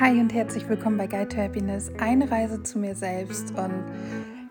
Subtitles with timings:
[0.00, 3.50] Hi und herzlich willkommen bei Guide to Happiness, eine Reise zu mir selbst.
[3.50, 3.84] Und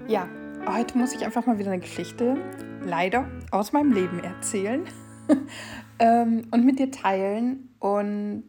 [0.08, 0.30] ja,
[0.68, 2.38] heute muss ich einfach mal wieder eine Geschichte,
[2.86, 4.86] leider, aus meinem Leben erzählen
[6.00, 7.74] ähm, und mit dir teilen.
[7.80, 8.44] Und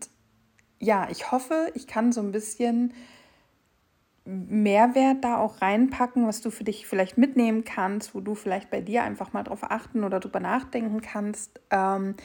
[0.78, 2.92] ja, ich hoffe, ich kann so ein bisschen
[4.26, 8.82] Mehrwert da auch reinpacken, was du für dich vielleicht mitnehmen kannst, wo du vielleicht bei
[8.82, 11.62] dir einfach mal drauf achten oder drüber nachdenken kannst.
[11.70, 12.16] Ähm,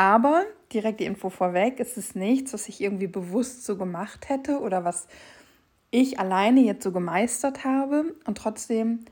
[0.00, 4.60] aber direkt die Info vorweg, es ist nichts, was ich irgendwie bewusst so gemacht hätte
[4.60, 5.08] oder was
[5.90, 8.14] ich alleine jetzt so gemeistert habe.
[8.24, 9.04] Und trotzdem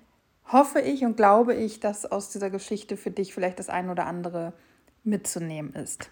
[0.51, 4.07] hoffe ich und glaube ich, dass aus dieser Geschichte für dich vielleicht das ein oder
[4.07, 4.55] andere
[5.05, 6.09] mitzunehmen ist.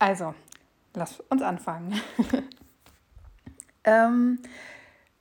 [0.00, 0.34] Also,
[0.94, 1.94] lass uns anfangen.
[3.84, 4.40] ähm,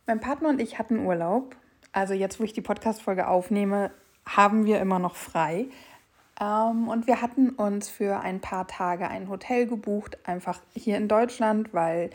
[0.07, 1.55] mein Partner und ich hatten Urlaub.
[1.91, 3.91] Also jetzt, wo ich die Podcast-Folge aufnehme,
[4.25, 5.67] haben wir immer noch frei.
[6.39, 11.07] Ähm, und wir hatten uns für ein paar Tage ein Hotel gebucht, einfach hier in
[11.07, 12.09] Deutschland, weil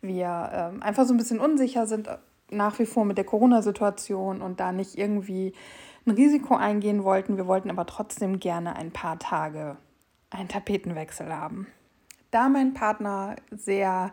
[0.00, 2.18] wir ähm, einfach so ein bisschen unsicher sind äh,
[2.50, 5.54] nach wie vor mit der Corona-Situation und da nicht irgendwie
[6.06, 7.36] ein Risiko eingehen wollten.
[7.36, 9.76] Wir wollten aber trotzdem gerne ein paar Tage
[10.30, 11.66] einen Tapetenwechsel haben.
[12.30, 14.12] Da mein Partner sehr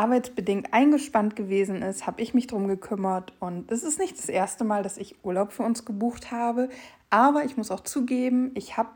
[0.00, 4.64] arbeitsbedingt eingespannt gewesen ist, habe ich mich darum gekümmert und es ist nicht das erste
[4.64, 6.70] Mal, dass ich Urlaub für uns gebucht habe,
[7.10, 8.88] aber ich muss auch zugeben, ich habe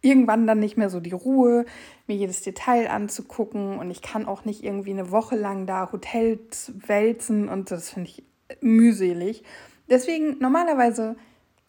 [0.00, 1.66] irgendwann dann nicht mehr so die Ruhe,
[2.06, 6.72] mir jedes Detail anzugucken und ich kann auch nicht irgendwie eine Woche lang da Hotels
[6.86, 8.24] wälzen und das finde ich
[8.62, 9.42] mühselig.
[9.90, 11.16] Deswegen normalerweise,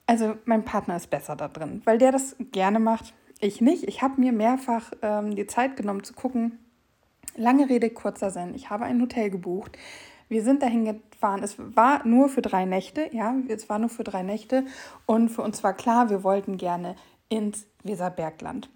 [0.06, 3.84] also mein Partner ist besser da drin, weil der das gerne macht, ich nicht.
[3.90, 6.60] Ich habe mir mehrfach ähm, die Zeit genommen zu gucken.
[7.36, 8.54] Lange Rede, kurzer Sinn.
[8.56, 9.78] Ich habe ein Hotel gebucht
[10.28, 11.44] wir sind dahin gefahren.
[11.44, 14.66] Es war nur für drei Nächte, ja, es war nur für drei Nächte.
[15.06, 16.96] Und für uns war klar, wir wollten gerne
[17.30, 18.70] ins Weserbergland.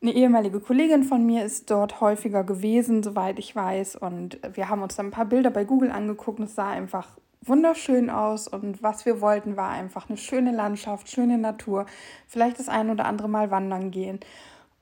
[0.00, 3.96] Eine ehemalige Kollegin von mir ist dort häufiger gewesen, soweit ich weiß.
[3.96, 7.16] Und wir haben uns dann ein paar Bilder bei Google angeguckt und es sah einfach
[7.42, 8.46] wunderschön aus.
[8.46, 11.86] Und was wir wollten, war einfach eine schöne Landschaft, schöne Natur,
[12.26, 14.20] vielleicht das ein oder andere Mal wandern gehen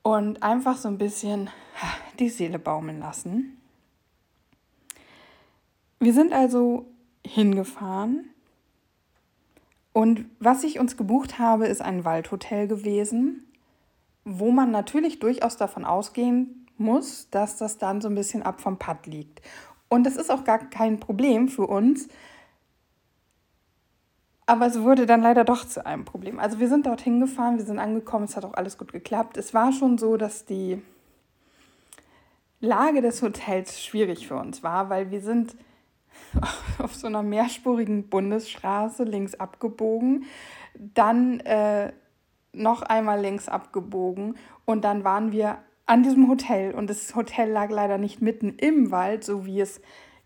[0.07, 1.49] und einfach so ein bisschen
[2.17, 3.57] die Seele baumeln lassen.
[5.99, 6.85] Wir sind also
[7.25, 8.29] hingefahren
[9.91, 13.51] und was ich uns gebucht habe, ist ein Waldhotel gewesen,
[14.23, 18.77] wo man natürlich durchaus davon ausgehen muss, dass das dann so ein bisschen ab vom
[18.77, 19.41] Pad liegt.
[19.89, 22.07] Und das ist auch gar kein Problem für uns.
[24.49, 26.39] Aber es wurde dann leider doch zu einem Problem.
[26.39, 29.35] Also wir sind dorthin gefahren, wir sind angekommen, es hat auch alles gut geklappt.
[29.35, 30.81] Es war schon so, dass die
[32.61, 35.55] Lage des Hotels schwierig für uns war, weil wir sind
[36.79, 40.23] auf so einer mehrspurigen Bundesstraße links abgebogen,
[40.73, 41.91] dann äh,
[42.53, 47.69] noch einmal links abgebogen und dann waren wir an diesem Hotel und das Hotel lag
[47.69, 49.81] leider nicht mitten im Wald, so wie es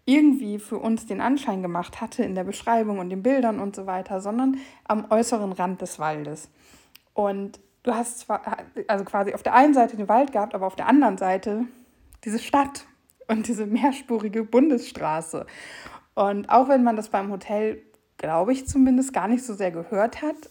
[0.06, 3.86] irgendwie für uns den Anschein gemacht hatte in der Beschreibung und den Bildern und so
[3.86, 6.50] weiter, sondern am äußeren Rand des Waldes.
[7.14, 8.42] Und du hast zwar,
[8.88, 11.66] also quasi auf der einen Seite den Wald gehabt, aber auf der anderen Seite
[12.24, 12.86] diese Stadt
[13.28, 15.46] und diese mehrspurige Bundesstraße.
[16.14, 17.82] Und auch wenn man das beim Hotel,
[18.18, 20.50] glaube ich zumindest, gar nicht so sehr gehört hat,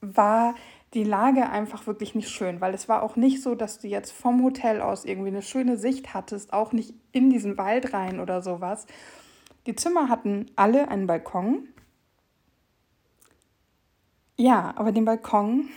[0.00, 0.54] war
[0.94, 4.10] die Lage einfach wirklich nicht schön, weil es war auch nicht so, dass du jetzt
[4.10, 8.42] vom Hotel aus irgendwie eine schöne Sicht hattest, auch nicht in diesen Wald rein oder
[8.42, 8.86] sowas.
[9.66, 11.68] Die Zimmer hatten alle einen Balkon.
[14.36, 15.68] Ja, aber den Balkon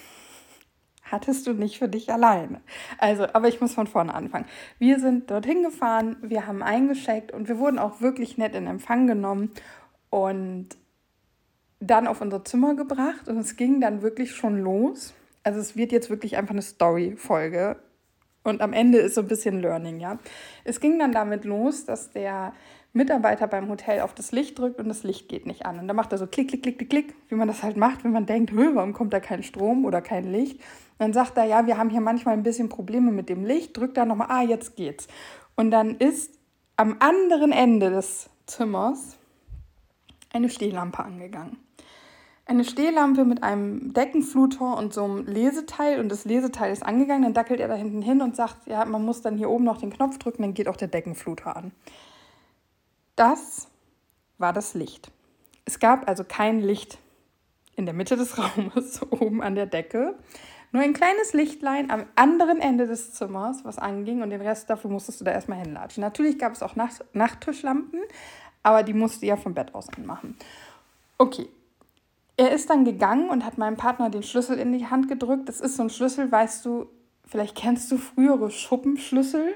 [1.03, 2.61] hattest du nicht für dich alleine.
[2.97, 4.45] Also, aber ich muss von vorne anfangen.
[4.79, 9.05] Wir sind dorthin gefahren, wir haben eingeschickt und wir wurden auch wirklich nett in Empfang
[9.05, 9.51] genommen
[10.09, 10.69] und
[11.87, 15.13] dann auf unser Zimmer gebracht und es ging dann wirklich schon los.
[15.43, 17.77] Also es wird jetzt wirklich einfach eine Story-Folge
[18.43, 20.19] und am Ende ist so ein bisschen Learning, ja.
[20.63, 22.53] Es ging dann damit los, dass der
[22.91, 25.79] Mitarbeiter beim Hotel auf das Licht drückt und das Licht geht nicht an.
[25.79, 28.03] Und dann macht er so klick, klick, klick, klick, klick, wie man das halt macht,
[28.03, 30.61] wenn man denkt, warum kommt da kein Strom oder kein Licht?
[30.99, 33.97] dann sagt er, ja, wir haben hier manchmal ein bisschen Probleme mit dem Licht, drückt
[33.97, 35.07] da nochmal, ah, jetzt geht's.
[35.55, 36.39] Und dann ist
[36.77, 39.17] am anderen Ende des Zimmers
[40.31, 41.57] eine Stehlampe angegangen.
[42.45, 47.33] Eine Stehlampe mit einem Deckenfluter und so einem Leseteil und das Leseteil ist angegangen, dann
[47.33, 49.93] dackelt er da hinten hin und sagt, ja, man muss dann hier oben noch den
[49.93, 51.71] Knopf drücken, dann geht auch der Deckenfluter an.
[53.15, 53.69] Das
[54.37, 55.09] war das Licht.
[55.63, 56.97] Es gab also kein Licht
[57.75, 60.15] in der Mitte des Raumes, oben an der Decke.
[60.73, 64.89] Nur ein kleines Lichtlein am anderen Ende des Zimmers, was anging und den Rest dafür
[64.89, 66.01] musstest du da erstmal hinlatschen.
[66.01, 68.01] Natürlich gab es auch Nacht Nachttischlampen,
[68.63, 70.35] aber die musste du ja vom Bett aus anmachen.
[71.17, 71.47] Okay.
[72.35, 75.49] Er ist dann gegangen und hat meinem Partner den Schlüssel in die Hand gedrückt.
[75.49, 76.87] Das ist so ein Schlüssel, weißt du,
[77.25, 79.53] vielleicht kennst du frühere Schuppenschlüssel.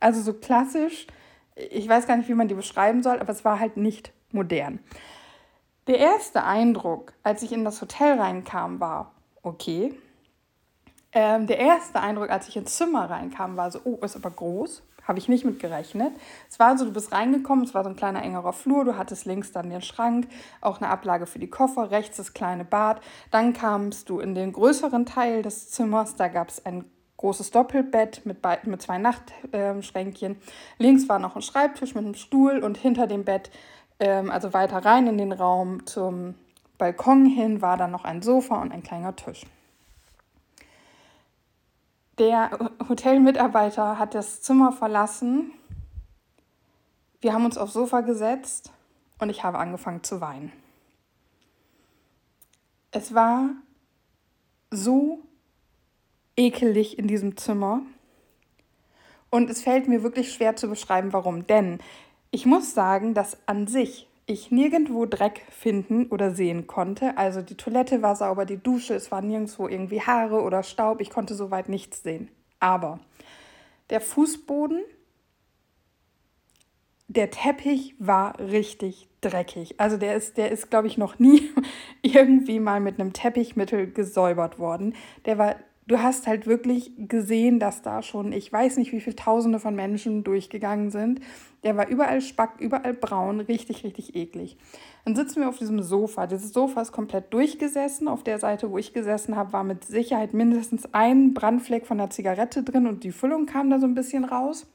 [0.00, 1.06] Also so klassisch
[1.58, 4.78] ich weiß gar nicht, wie man die beschreiben soll, aber es war halt nicht modern.
[5.86, 9.94] Der erste Eindruck, als ich in das Hotel reinkam, war, okay.
[11.12, 14.82] Ähm, der erste Eindruck, als ich ins Zimmer reinkam, war so, oh, ist aber groß.
[15.08, 16.12] Habe ich nicht mit gerechnet.
[16.50, 19.24] Es war so, du bist reingekommen, es war so ein kleiner engerer Flur, du hattest
[19.24, 20.28] links dann den Schrank,
[20.60, 23.00] auch eine Ablage für die Koffer, rechts das kleine Bad.
[23.30, 26.84] Dann kamst du in den größeren Teil des Zimmers, da gab es ein
[27.16, 30.36] großes Doppelbett mit, mit zwei Nachtschränkchen.
[30.76, 33.50] Links war noch ein Schreibtisch mit einem Stuhl und hinter dem Bett,
[34.00, 36.34] ähm, also weiter rein in den Raum zum
[36.76, 39.46] Balkon hin, war dann noch ein Sofa und ein kleiner Tisch.
[42.18, 42.50] Der
[42.88, 45.52] Hotelmitarbeiter hat das Zimmer verlassen.
[47.20, 48.72] Wir haben uns aufs Sofa gesetzt
[49.20, 50.52] und ich habe angefangen zu weinen.
[52.90, 53.50] Es war
[54.70, 55.20] so
[56.36, 57.82] ekelig in diesem Zimmer.
[59.30, 61.46] Und es fällt mir wirklich schwer zu beschreiben, warum.
[61.46, 61.78] Denn
[62.30, 67.16] ich muss sagen, dass an sich ich nirgendwo Dreck finden oder sehen konnte.
[67.16, 71.00] Also die Toilette war sauber, die Dusche, es war nirgendwo irgendwie Haare oder Staub.
[71.00, 72.28] Ich konnte soweit nichts sehen.
[72.60, 73.00] Aber
[73.88, 74.82] der Fußboden,
[77.08, 79.80] der Teppich war richtig dreckig.
[79.80, 81.50] Also der ist, der ist, glaube ich, noch nie
[82.02, 84.94] irgendwie mal mit einem Teppichmittel gesäubert worden.
[85.24, 85.56] Der war
[85.88, 89.74] du hast halt wirklich gesehen, dass da schon, ich weiß nicht, wie viele Tausende von
[89.74, 91.20] Menschen durchgegangen sind.
[91.64, 94.56] Der war überall spack, überall braun, richtig, richtig eklig.
[95.04, 96.26] Dann sitzen wir auf diesem Sofa.
[96.26, 98.06] Dieses Sofa ist komplett durchgesessen.
[98.06, 102.10] Auf der Seite, wo ich gesessen habe, war mit Sicherheit mindestens ein Brandfleck von der
[102.10, 104.66] Zigarette drin und die Füllung kam da so ein bisschen raus.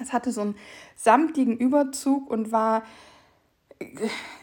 [0.00, 0.54] Es hatte so einen
[0.96, 2.82] samtigen Überzug und war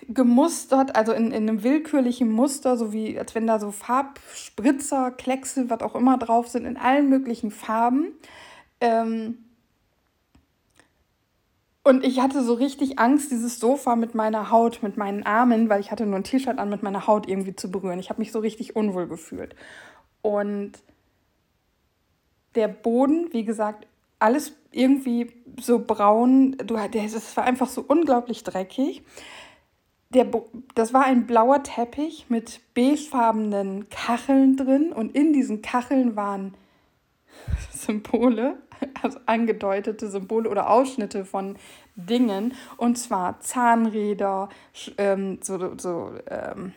[0.08, 5.70] gemustert, also in, in einem willkürlichen Muster, so wie als wenn da so Farbspritzer, Kleckse,
[5.70, 8.14] was auch immer drauf sind, in allen möglichen Farben.
[8.82, 9.49] Ähm
[11.90, 15.80] und ich hatte so richtig Angst, dieses Sofa mit meiner Haut, mit meinen Armen, weil
[15.82, 17.98] ich hatte nur ein T-Shirt an, mit meiner Haut irgendwie zu berühren.
[17.98, 19.56] Ich habe mich so richtig unwohl gefühlt.
[20.22, 20.74] Und
[22.54, 23.88] der Boden, wie gesagt,
[24.20, 26.58] alles irgendwie so braun.
[26.64, 29.02] Du, es war einfach so unglaublich dreckig.
[30.10, 30.28] Der,
[30.76, 36.54] das war ein blauer Teppich mit beigefarbenen Kacheln drin und in diesen Kacheln waren
[37.74, 38.58] Symbole,
[39.02, 41.56] also angedeutete Symbole oder Ausschnitte von
[41.96, 44.50] Dingen und zwar Zahnräder,
[44.98, 46.74] ähm, so, so ähm,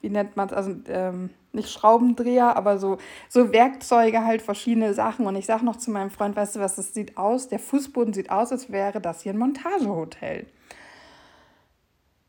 [0.00, 2.98] wie nennt man es, also ähm, nicht Schraubendreher, aber so,
[3.28, 5.26] so Werkzeuge, halt verschiedene Sachen.
[5.26, 8.12] Und ich sage noch zu meinem Freund, weißt du was, das sieht aus, der Fußboden
[8.12, 10.46] sieht aus, als wäre das hier ein Montagehotel.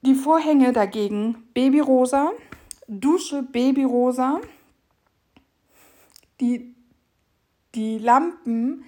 [0.01, 2.31] Die Vorhänge dagegen babyrosa,
[2.87, 4.39] Dusche babyrosa,
[6.39, 6.73] die,
[7.75, 8.85] die Lampen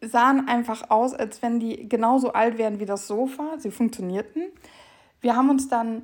[0.00, 3.58] sahen einfach aus, als wenn die genauso alt wären wie das Sofa.
[3.58, 4.44] Sie funktionierten.
[5.20, 6.02] Wir haben uns dann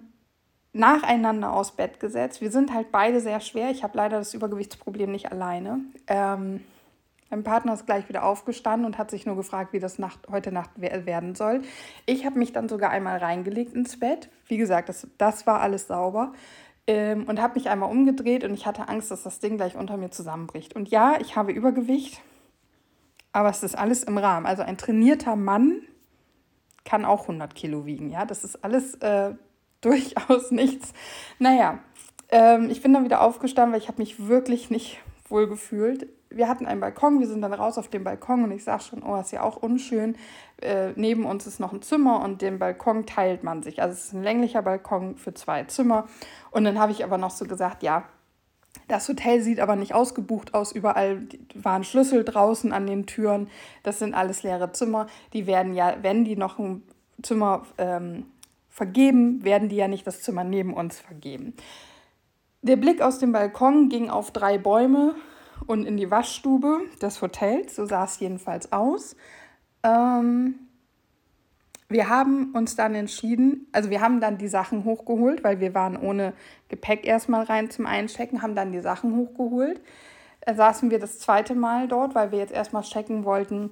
[0.73, 2.41] nacheinander aus Bett gesetzt.
[2.41, 3.71] Wir sind halt beide sehr schwer.
[3.71, 5.81] Ich habe leider das Übergewichtsproblem nicht alleine.
[6.07, 6.61] Ähm,
[7.33, 10.53] mein Partner ist gleich wieder aufgestanden und hat sich nur gefragt, wie das Nacht, heute
[10.53, 11.63] Nacht werden soll.
[12.05, 14.29] Ich habe mich dann sogar einmal reingelegt ins Bett.
[14.49, 16.33] Wie gesagt, das, das war alles sauber.
[16.87, 19.97] Ähm, und habe mich einmal umgedreht und ich hatte Angst, dass das Ding gleich unter
[19.97, 20.75] mir zusammenbricht.
[20.75, 22.21] Und ja, ich habe Übergewicht,
[23.33, 24.47] aber es ist alles im Rahmen.
[24.47, 25.83] Also ein trainierter Mann
[26.85, 28.11] kann auch 100 Kilo wiegen.
[28.11, 29.35] Ja, das ist alles äh,
[29.81, 30.93] durchaus nichts.
[31.39, 31.79] Naja,
[32.29, 36.09] ähm, ich bin dann wieder aufgestanden, weil ich habe mich wirklich nicht wohl gefühlt.
[36.31, 39.03] Wir hatten einen Balkon, wir sind dann raus auf den Balkon und ich sage schon,
[39.03, 40.17] oh, ist ja auch unschön.
[40.61, 43.83] Äh, neben uns ist noch ein Zimmer und den Balkon teilt man sich.
[43.83, 46.07] Also es ist ein länglicher Balkon für zwei Zimmer.
[46.51, 48.05] Und dann habe ich aber noch so gesagt, ja,
[48.89, 50.73] das Hotel sieht aber nicht ausgebucht aus.
[50.73, 51.23] Überall
[51.55, 53.49] waren Schlüssel draußen an den Türen.
[53.83, 55.07] Das sind alles leere Zimmer.
[55.33, 56.83] Die werden ja, wenn die noch ein
[57.23, 58.27] Zimmer ähm,
[58.69, 61.55] vergeben, werden die ja nicht das Zimmer neben uns vergeben.
[62.63, 65.15] Der Blick aus dem Balkon ging auf drei Bäume
[65.67, 67.77] und in die Waschstube des Hotels.
[67.77, 69.17] So sah es jedenfalls aus.
[69.83, 70.55] Ähm,
[71.93, 75.97] wir haben uns dann entschieden, also wir haben dann die Sachen hochgeholt, weil wir waren
[75.97, 76.33] ohne
[76.69, 79.81] Gepäck erstmal rein zum Einchecken, haben dann die Sachen hochgeholt.
[80.51, 83.71] Saßen wir das zweite Mal dort, weil wir jetzt erstmal checken wollten,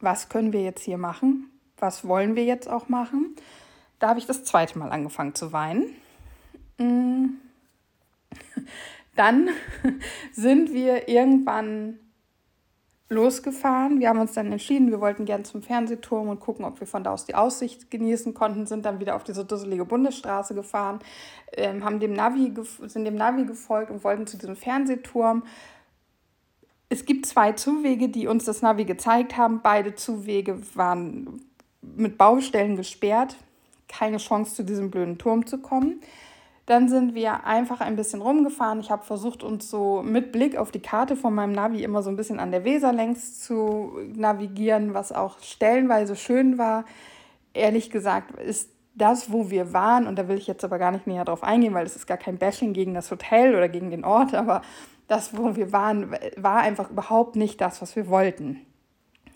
[0.00, 3.36] was können wir jetzt hier machen, was wollen wir jetzt auch machen.
[3.98, 5.94] Da habe ich das zweite Mal angefangen zu weinen.
[6.78, 7.36] Mm.
[9.14, 9.48] Dann
[10.32, 11.98] sind wir irgendwann
[13.12, 14.00] losgefahren.
[14.00, 17.04] Wir haben uns dann entschieden, wir wollten gerne zum Fernsehturm und gucken, ob wir von
[17.04, 20.98] da aus die Aussicht genießen konnten, sind dann wieder auf diese dusselige Bundesstraße gefahren,
[21.52, 22.52] ähm, haben dem Navi
[22.86, 25.44] sind dem Navi gefolgt und wollten zu diesem Fernsehturm.
[26.88, 29.60] Es gibt zwei Zuwege, die uns das Navi gezeigt haben.
[29.62, 31.40] Beide Zuwege waren
[31.80, 33.36] mit Baustellen gesperrt.
[33.88, 36.00] Keine Chance, zu diesem blöden Turm zu kommen.
[36.72, 38.80] Dann sind wir einfach ein bisschen rumgefahren.
[38.80, 42.08] Ich habe versucht, uns so mit Blick auf die Karte von meinem Navi immer so
[42.08, 46.86] ein bisschen an der Weser längs zu navigieren, was auch stellenweise schön war.
[47.52, 51.06] Ehrlich gesagt ist das, wo wir waren, und da will ich jetzt aber gar nicht
[51.06, 54.02] näher drauf eingehen, weil es ist gar kein Bashing gegen das Hotel oder gegen den
[54.02, 54.62] Ort, aber
[55.08, 58.62] das, wo wir waren, war einfach überhaupt nicht das, was wir wollten.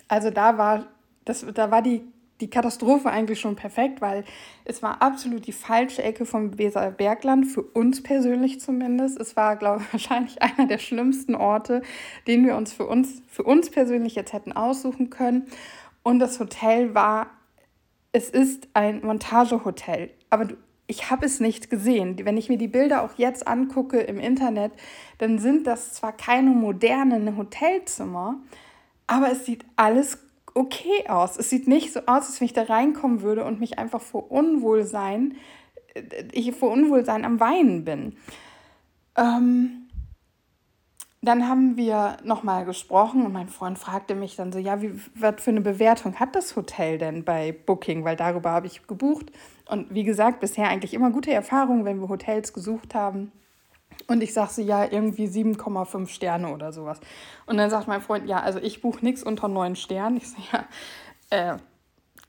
[0.09, 0.87] Also da war,
[1.27, 2.01] das, da war die
[2.41, 4.25] die Katastrophe eigentlich schon perfekt, weil
[4.65, 9.19] es war absolut die falsche Ecke vom Weserbergland, für uns persönlich zumindest.
[9.19, 11.83] Es war, glaube ich, wahrscheinlich einer der schlimmsten Orte,
[12.27, 15.47] den wir uns für uns, für uns persönlich jetzt hätten aussuchen können.
[16.03, 17.31] Und das Hotel war,
[18.13, 20.49] es ist ein Montagehotel, aber
[20.87, 22.17] ich habe es nicht gesehen.
[22.25, 24.73] Wenn ich mir die Bilder auch jetzt angucke im Internet,
[25.19, 28.39] dann sind das zwar keine modernen Hotelzimmer,
[29.07, 30.26] aber es sieht alles
[30.57, 31.37] okay aus.
[31.37, 34.31] Es sieht nicht so aus, als wenn ich da reinkommen würde und mich einfach vor
[34.31, 35.37] Unwohlsein,
[35.95, 38.17] äh, ich vor Unwohlsein am Weinen bin.
[39.17, 39.89] Ähm,
[41.23, 45.43] dann haben wir nochmal gesprochen und mein Freund fragte mich dann so, ja, wie, was
[45.43, 48.05] für eine Bewertung hat das Hotel denn bei Booking?
[48.05, 49.33] Weil darüber habe ich gebucht.
[49.69, 53.33] Und wie gesagt, bisher eigentlich immer gute Erfahrungen, wenn wir Hotels gesucht haben.
[54.07, 57.01] Und ich sage so, ja, irgendwie 7,5 Sterne oder sowas.
[57.47, 60.17] Und dann sagt mein Freund, ja, also ich buche nichts unter 9 Sternen.
[60.19, 60.65] Ich so, ja,
[61.31, 61.59] äh,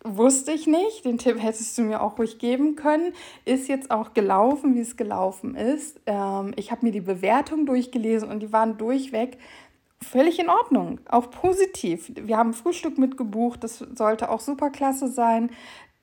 [0.03, 1.05] wusste ich nicht.
[1.05, 3.13] Den Tipp hättest du mir auch ruhig geben können.
[3.45, 5.99] Ist jetzt auch gelaufen, wie es gelaufen ist.
[6.05, 9.37] Ähm, ich habe mir die Bewertung durchgelesen und die waren durchweg
[10.01, 12.11] völlig in Ordnung, auch positiv.
[12.15, 15.49] Wir haben Frühstück mitgebucht, das sollte auch super klasse sein.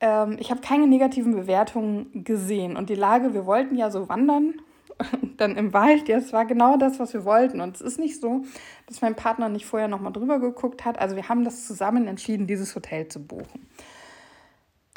[0.01, 4.55] Ähm, ich habe keine negativen Bewertungen gesehen und die Lage, wir wollten ja so wandern
[5.37, 7.61] dann im Wald, ja, es war genau das, was wir wollten.
[7.61, 8.45] Und es ist nicht so,
[8.87, 10.99] dass mein Partner nicht vorher nochmal drüber geguckt hat.
[10.99, 13.67] Also wir haben das zusammen entschieden, dieses Hotel zu buchen.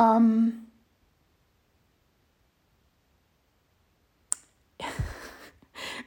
[0.00, 0.66] Ähm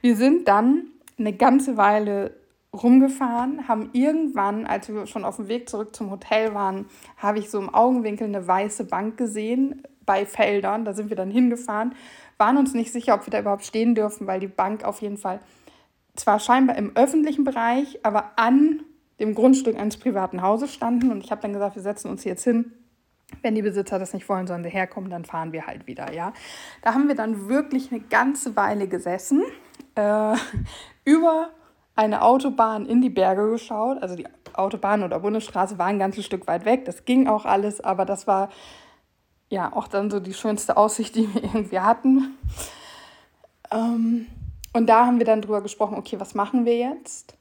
[0.01, 2.36] wir sind dann eine ganze Weile
[2.74, 6.86] rumgefahren, haben irgendwann, als wir schon auf dem Weg zurück zum Hotel waren,
[7.17, 10.86] habe ich so im Augenwinkel eine weiße Bank gesehen bei Feldern.
[10.86, 11.96] Da sind wir dann hingefahren
[12.41, 15.17] waren uns nicht sicher, ob wir da überhaupt stehen dürfen, weil die Bank auf jeden
[15.17, 15.39] Fall
[16.15, 18.81] zwar scheinbar im öffentlichen Bereich, aber an
[19.20, 21.12] dem Grundstück eines privaten Hauses standen.
[21.12, 22.74] Und ich habe dann gesagt, wir setzen uns jetzt hin.
[23.43, 26.34] Wenn die Besitzer das nicht wollen, sollen sie herkommen, dann fahren wir halt wieder, ja.
[26.81, 29.43] Da haben wir dann wirklich eine ganze Weile gesessen,
[29.93, 30.36] äh,
[31.05, 31.51] über
[31.96, 34.01] eine Autobahn in die Berge geschaut.
[34.01, 36.86] Also die Autobahn oder Bundesstraße war ein ganzes Stück weit weg.
[36.86, 38.50] Das ging auch alles, aber das war
[39.51, 42.38] ja auch dann so die schönste Aussicht, die wir irgendwie hatten.
[43.70, 44.27] Ähm,
[44.74, 47.36] und da haben wir dann drüber gesprochen, okay, was machen wir jetzt?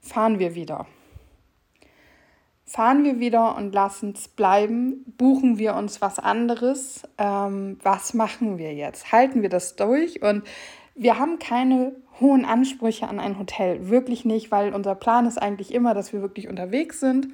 [0.00, 0.86] Fahren wir wieder.
[2.64, 5.04] Fahren wir wieder und lassen es bleiben?
[5.18, 7.02] Buchen wir uns was anderes?
[7.18, 9.12] Ähm, was machen wir jetzt?
[9.12, 10.22] Halten wir das durch?
[10.22, 10.44] Und
[10.94, 15.74] wir haben keine hohen Ansprüche an ein Hotel, wirklich nicht, weil unser Plan ist eigentlich
[15.74, 17.28] immer, dass wir wirklich unterwegs sind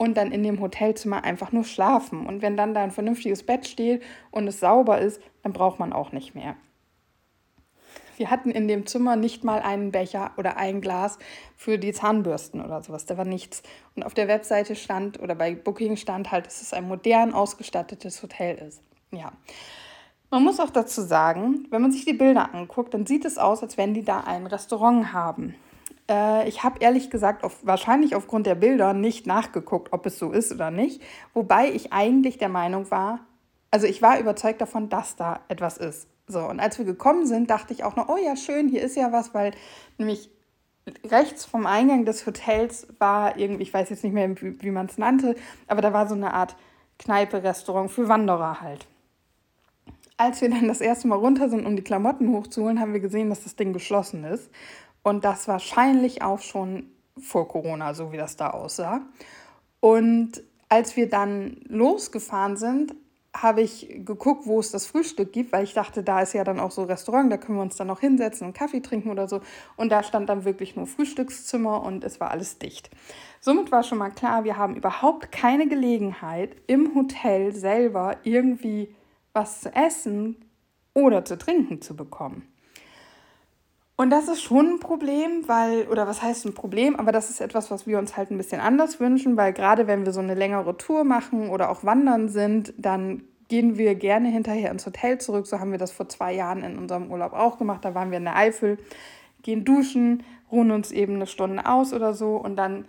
[0.00, 2.26] und dann in dem Hotelzimmer einfach nur schlafen.
[2.26, 5.92] Und wenn dann da ein vernünftiges Bett steht und es sauber ist, dann braucht man
[5.92, 6.56] auch nicht mehr.
[8.16, 11.18] Wir hatten in dem Zimmer nicht mal einen Becher oder ein Glas
[11.54, 13.04] für die Zahnbürsten oder sowas.
[13.04, 13.62] Da war nichts.
[13.94, 18.22] Und auf der Webseite stand oder bei Booking stand halt, dass es ein modern ausgestattetes
[18.22, 18.82] Hotel ist.
[19.10, 19.32] Ja.
[20.30, 23.62] Man muss auch dazu sagen, wenn man sich die Bilder anguckt, dann sieht es aus,
[23.62, 25.56] als wenn die da ein Restaurant haben.
[26.10, 30.32] Äh, ich habe ehrlich gesagt auf, wahrscheinlich aufgrund der Bilder nicht nachgeguckt, ob es so
[30.32, 31.00] ist oder nicht.
[31.32, 33.20] Wobei ich eigentlich der Meinung war,
[33.70, 36.08] also ich war überzeugt davon, dass da etwas ist.
[36.26, 38.96] So, und als wir gekommen sind, dachte ich auch noch, oh ja, schön, hier ist
[38.96, 39.52] ja was, weil
[39.98, 40.30] nämlich
[41.04, 44.86] rechts vom Eingang des Hotels war irgendwie, ich weiß jetzt nicht mehr, wie, wie man
[44.86, 45.36] es nannte,
[45.68, 46.56] aber da war so eine Art
[46.98, 48.86] Kneipe, Restaurant für Wanderer halt.
[50.16, 53.30] Als wir dann das erste Mal runter sind, um die Klamotten hochzuholen, haben wir gesehen,
[53.30, 54.50] dass das Ding geschlossen ist.
[55.02, 59.02] Und das wahrscheinlich auch schon vor Corona, so wie das da aussah.
[59.80, 62.94] Und als wir dann losgefahren sind,
[63.34, 66.58] habe ich geguckt, wo es das Frühstück gibt, weil ich dachte, da ist ja dann
[66.58, 69.40] auch so Restaurant, da können wir uns dann noch hinsetzen und Kaffee trinken oder so.
[69.76, 72.90] Und da stand dann wirklich nur Frühstückszimmer und es war alles dicht.
[73.40, 78.94] Somit war schon mal klar, wir haben überhaupt keine Gelegenheit, im Hotel selber irgendwie
[79.32, 80.44] was zu essen
[80.92, 82.49] oder zu trinken zu bekommen.
[84.00, 87.38] Und das ist schon ein Problem, weil, oder was heißt ein Problem, aber das ist
[87.38, 90.32] etwas, was wir uns halt ein bisschen anders wünschen, weil gerade wenn wir so eine
[90.32, 95.46] längere Tour machen oder auch wandern sind, dann gehen wir gerne hinterher ins Hotel zurück.
[95.46, 97.84] So haben wir das vor zwei Jahren in unserem Urlaub auch gemacht.
[97.84, 98.78] Da waren wir in der Eifel,
[99.42, 102.86] gehen duschen, ruhen uns eben eine Stunde aus oder so und dann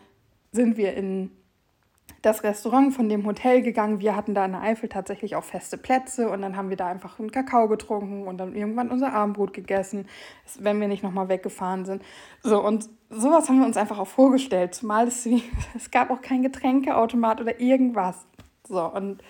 [0.54, 1.30] sind wir in
[2.22, 4.00] das Restaurant von dem Hotel gegangen.
[4.00, 6.88] Wir hatten da in der Eifel tatsächlich auch feste Plätze und dann haben wir da
[6.88, 10.08] einfach einen Kakao getrunken und dann irgendwann unser Abendbrot gegessen,
[10.60, 12.04] wenn wir nicht nochmal weggefahren sind.
[12.44, 15.28] So und sowas haben wir uns einfach auch vorgestellt, zumal es,
[15.76, 18.18] es gab auch kein Getränkeautomat oder irgendwas.
[18.68, 19.24] So und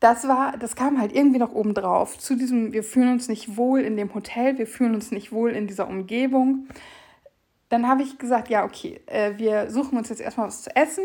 [0.00, 2.18] das war, das kam halt irgendwie noch oben drauf.
[2.18, 5.50] Zu diesem, wir fühlen uns nicht wohl in dem Hotel, wir fühlen uns nicht wohl
[5.50, 6.68] in dieser Umgebung.
[7.68, 11.04] Dann habe ich gesagt, ja, okay, äh, wir suchen uns jetzt erstmal was zu essen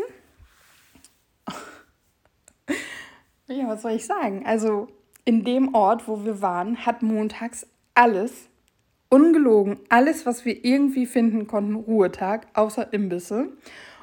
[3.48, 4.44] ja, was soll ich sagen?
[4.46, 4.88] Also
[5.24, 8.48] in dem Ort, wo wir waren, hat montags alles,
[9.08, 13.52] ungelogen, alles, was wir irgendwie finden konnten, Ruhetag, außer Imbisse.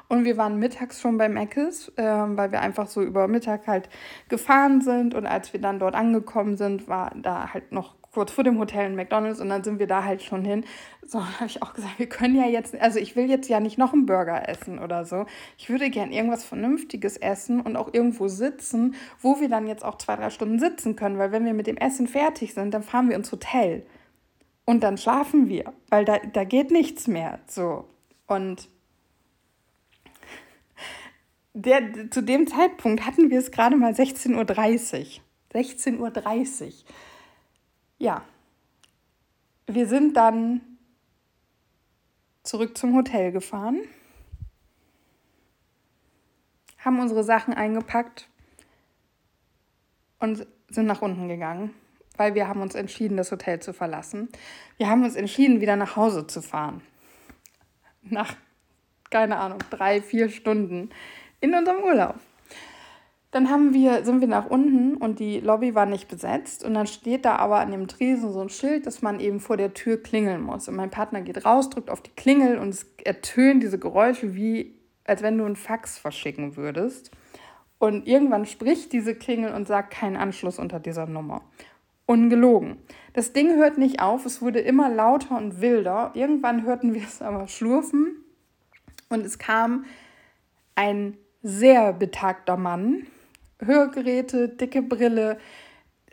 [0.08, 3.88] Und wir waren mittags schon bei Meckes, äh, weil wir einfach so über Mittag halt
[4.28, 5.14] gefahren sind.
[5.14, 8.86] Und als wir dann dort angekommen sind, war da halt noch kurz vor dem Hotel
[8.86, 10.64] in McDonalds und dann sind wir da halt schon hin.
[11.04, 13.78] So, habe ich auch gesagt, wir können ja jetzt, also ich will jetzt ja nicht
[13.78, 15.26] noch einen Burger essen oder so.
[15.56, 19.96] Ich würde gern irgendwas Vernünftiges essen und auch irgendwo sitzen, wo wir dann jetzt auch
[19.96, 23.08] zwei, drei Stunden sitzen können, weil wenn wir mit dem Essen fertig sind, dann fahren
[23.08, 23.86] wir ins Hotel
[24.64, 27.40] und dann schlafen wir, weil da, da geht nichts mehr.
[27.46, 27.86] So.
[28.26, 28.68] Und
[31.54, 35.22] der, zu dem Zeitpunkt hatten wir es gerade mal 16.30 Uhr.
[35.54, 36.72] 16.30 Uhr
[38.02, 38.24] ja,
[39.68, 40.60] wir sind dann
[42.42, 43.80] zurück zum Hotel gefahren,
[46.78, 48.28] haben unsere Sachen eingepackt
[50.18, 51.72] und sind nach unten gegangen,
[52.16, 54.28] weil wir haben uns entschieden, das Hotel zu verlassen.
[54.78, 56.82] Wir haben uns entschieden, wieder nach Hause zu fahren.
[58.02, 58.34] Nach,
[59.10, 60.90] keine Ahnung, drei, vier Stunden
[61.40, 62.16] in unserem Urlaub.
[63.32, 66.64] Dann haben wir, sind wir nach unten und die Lobby war nicht besetzt.
[66.64, 69.56] Und dann steht da aber an dem Tresen so ein Schild, dass man eben vor
[69.56, 70.68] der Tür klingeln muss.
[70.68, 74.74] Und mein Partner geht raus, drückt auf die Klingel und es ertönen diese Geräusche wie,
[75.04, 77.10] als wenn du einen Fax verschicken würdest.
[77.78, 81.40] Und irgendwann spricht diese Klingel und sagt keinen Anschluss unter dieser Nummer.
[82.04, 82.76] Ungelogen.
[83.14, 86.10] Das Ding hört nicht auf, es wurde immer lauter und wilder.
[86.12, 88.14] Irgendwann hörten wir es aber schlurfen
[89.08, 89.86] und es kam
[90.74, 93.06] ein sehr betagter Mann
[93.64, 95.38] Hörgeräte, dicke Brille.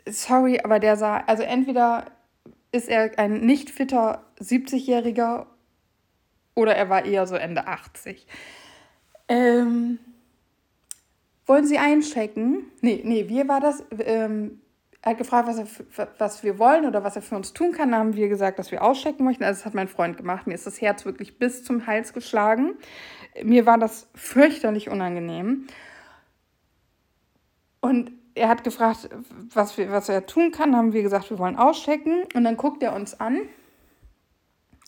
[0.06, 2.06] Sorry, aber der sah, also entweder
[2.72, 5.46] ist er ein nicht fitter 70-Jähriger
[6.54, 8.26] oder er war eher so Ende 80.
[9.28, 9.98] Ähm,
[11.46, 12.64] wollen Sie einchecken?
[12.80, 13.82] Nee, nee, wie war das?
[13.98, 14.60] Ähm,
[15.02, 17.90] er hat gefragt, was, er, was wir wollen oder was er für uns tun kann.
[17.90, 19.44] Da haben wir gesagt, dass wir auschecken möchten.
[19.44, 20.46] Also das hat mein Freund gemacht.
[20.46, 22.74] Mir ist das Herz wirklich bis zum Hals geschlagen.
[23.42, 25.66] Mir war das fürchterlich unangenehm.
[27.80, 29.08] Und er hat gefragt,
[29.52, 30.76] was, wir, was er tun kann.
[30.76, 32.24] Haben wir gesagt, wir wollen auschecken.
[32.34, 33.40] Und dann guckt er uns an.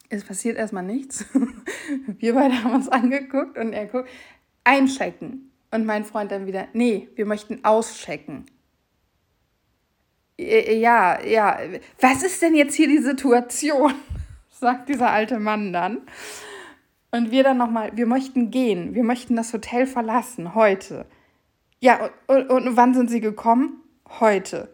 [0.08, 1.24] Es passiert erstmal nichts.
[2.06, 4.10] Wir beide haben uns angeguckt und er guckt,
[4.62, 5.50] einchecken.
[5.70, 8.44] Und mein Freund dann wieder, nee, wir möchten auschecken.
[10.38, 11.58] Ja, ja,
[11.98, 13.94] was ist denn jetzt hier die Situation?
[14.50, 16.02] sagt dieser alte Mann dann.
[17.10, 21.06] Und wir dann nochmal, wir möchten gehen, wir möchten das Hotel verlassen heute.
[21.82, 23.82] Ja, und, und, wann sind Sie gekommen?
[24.20, 24.72] Heute.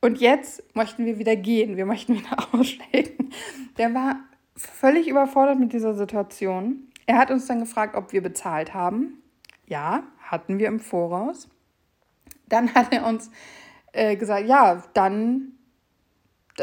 [0.00, 3.32] Und jetzt möchten wir wieder gehen, wir möchten wieder aussteigen.
[3.78, 4.20] Der war
[4.54, 6.88] völlig überfordert mit dieser Situation.
[7.04, 9.24] Er hat uns dann gefragt, ob wir bezahlt haben.
[9.66, 11.48] Ja, hatten wir im Voraus.
[12.48, 13.28] Dann hat er uns
[13.92, 15.55] äh, gesagt, ja, dann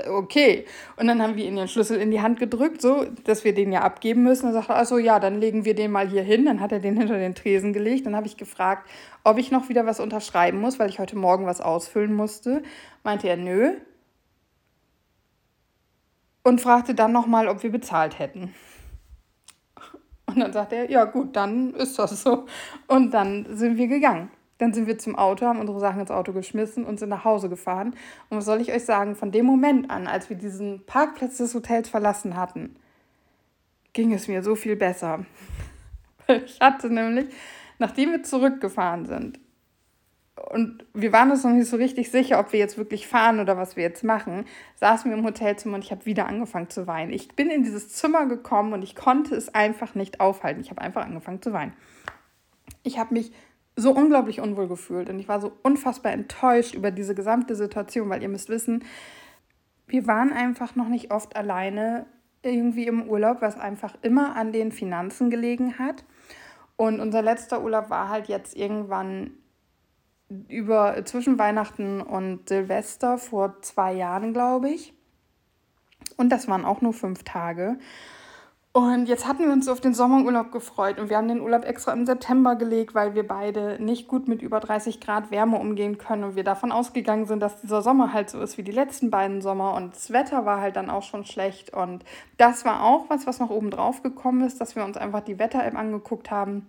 [0.08, 0.65] okay.
[0.97, 3.71] Und dann haben wir ihm den Schlüssel in die Hand gedrückt, so, dass wir den
[3.71, 4.47] ja abgeben müssen.
[4.47, 6.45] Und sagte, also ja, dann legen wir den mal hier hin.
[6.45, 8.06] Dann hat er den hinter den Tresen gelegt.
[8.06, 8.89] Dann habe ich gefragt,
[9.23, 12.63] ob ich noch wieder was unterschreiben muss, weil ich heute Morgen was ausfüllen musste.
[13.03, 13.73] Meinte er, nö.
[16.43, 18.53] Und fragte dann nochmal, ob wir bezahlt hätten.
[20.25, 22.45] Und dann sagte er, ja gut, dann ist das so.
[22.88, 24.29] Und dann sind wir gegangen.
[24.57, 27.49] Dann sind wir zum Auto, haben unsere Sachen ins Auto geschmissen und sind nach Hause
[27.49, 27.95] gefahren.
[28.29, 31.53] Und was soll ich euch sagen, von dem Moment an, als wir diesen Parkplatz des
[31.55, 32.75] Hotels verlassen hatten,
[33.93, 35.25] ging es mir so viel besser.
[36.27, 37.27] ich hatte nämlich,
[37.79, 39.39] nachdem wir zurückgefahren sind,
[40.35, 43.55] und wir waren uns noch nicht so richtig sicher, ob wir jetzt wirklich fahren oder
[43.55, 47.13] was wir jetzt machen, saßen wir im Hotelzimmer und ich habe wieder angefangen zu weinen.
[47.13, 50.61] Ich bin in dieses Zimmer gekommen und ich konnte es einfach nicht aufhalten.
[50.61, 51.73] Ich habe einfach angefangen zu weinen.
[52.81, 53.31] Ich habe mich
[53.75, 58.21] so unglaublich unwohl gefühlt und ich war so unfassbar enttäuscht über diese gesamte Situation, weil
[58.21, 58.83] ihr müsst wissen,
[59.88, 62.05] wir waren einfach noch nicht oft alleine
[62.43, 66.03] irgendwie im Urlaub, was einfach immer an den Finanzen gelegen hat.
[66.75, 69.31] Und unser letzter Urlaub war halt jetzt irgendwann
[70.47, 74.93] über zwischen Weihnachten und Silvester vor zwei Jahren, glaube ich.
[76.17, 77.77] Und das waren auch nur fünf Tage.
[78.75, 81.93] Und jetzt hatten wir uns auf den Sommerurlaub gefreut und wir haben den Urlaub extra
[81.93, 86.23] im September gelegt, weil wir beide nicht gut mit über 30 Grad Wärme umgehen können
[86.23, 89.43] und wir davon ausgegangen sind, dass dieser Sommer halt so ist wie die letzten beiden
[89.43, 92.03] Sommer und das Wetter war halt dann auch schon schlecht und
[92.38, 95.38] das war auch was, was noch oben drauf gekommen ist, dass wir uns einfach die
[95.38, 96.65] Wetter-App angeguckt haben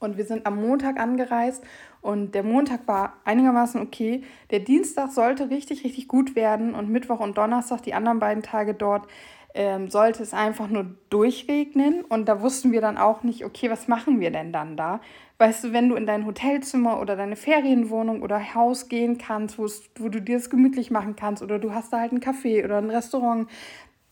[0.00, 1.62] und wir sind am Montag angereist
[2.00, 4.24] und der Montag war einigermaßen okay.
[4.50, 8.74] Der Dienstag sollte richtig, richtig gut werden und Mittwoch und Donnerstag, die anderen beiden Tage
[8.74, 9.06] dort,
[9.54, 12.04] ähm, sollte es einfach nur durchregnen.
[12.04, 15.00] Und da wussten wir dann auch nicht, okay, was machen wir denn dann da?
[15.38, 20.08] Weißt du, wenn du in dein Hotelzimmer oder deine Ferienwohnung oder Haus gehen kannst, wo
[20.08, 22.90] du dir das gemütlich machen kannst oder du hast da halt ein Café oder ein
[22.90, 23.48] Restaurant,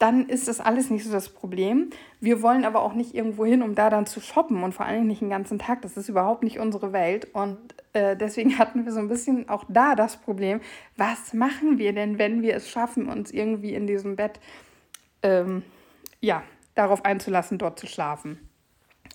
[0.00, 1.90] dann ist das alles nicht so das Problem.
[2.20, 5.06] Wir wollen aber auch nicht irgendwo hin, um da dann zu shoppen und vor allem
[5.06, 5.82] nicht den ganzen Tag.
[5.82, 7.28] Das ist überhaupt nicht unsere Welt.
[7.34, 7.58] Und
[7.92, 10.60] äh, deswegen hatten wir so ein bisschen auch da das Problem,
[10.96, 14.40] was machen wir denn, wenn wir es schaffen, uns irgendwie in diesem Bett
[15.22, 15.62] ähm,
[16.20, 16.42] ja,
[16.74, 18.38] darauf einzulassen, dort zu schlafen.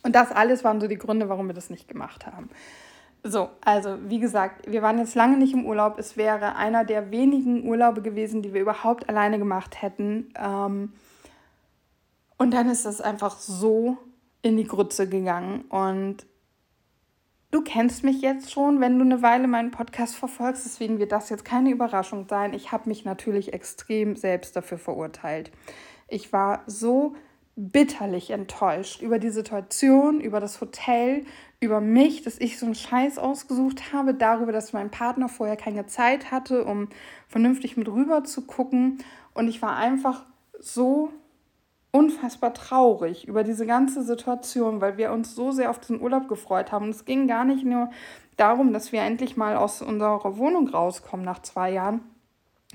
[0.03, 2.49] Und das alles waren so die Gründe, warum wir das nicht gemacht haben.
[3.23, 5.97] So, also wie gesagt, wir waren jetzt lange nicht im Urlaub.
[5.97, 10.31] Es wäre einer der wenigen Urlaube gewesen, die wir überhaupt alleine gemacht hätten.
[10.39, 10.93] Ähm,
[12.37, 13.97] und dann ist das einfach so
[14.43, 15.61] in die Grütze gegangen.
[15.69, 16.27] Und
[17.49, 20.63] du kennst mich jetzt schon, wenn du eine Weile meinen Podcast verfolgst.
[20.63, 22.53] Deswegen wird das jetzt keine Überraschung sein.
[22.53, 25.49] Ich habe mich natürlich extrem selbst dafür verurteilt.
[26.07, 27.15] Ich war so
[27.55, 31.25] bitterlich enttäuscht über die Situation, über das Hotel,
[31.59, 35.85] über mich, dass ich so einen Scheiß ausgesucht habe, darüber, dass mein Partner vorher keine
[35.85, 36.89] Zeit hatte, um
[37.27, 38.99] vernünftig mit rüber zu gucken.
[39.33, 40.23] Und ich war einfach
[40.59, 41.11] so
[41.91, 46.73] unfassbar traurig über diese ganze Situation, weil wir uns so sehr auf diesen Urlaub gefreut
[46.73, 46.85] haben.
[46.85, 47.89] Und es ging gar nicht nur
[48.35, 52.01] darum, dass wir endlich mal aus unserer Wohnung rauskommen nach zwei Jahren,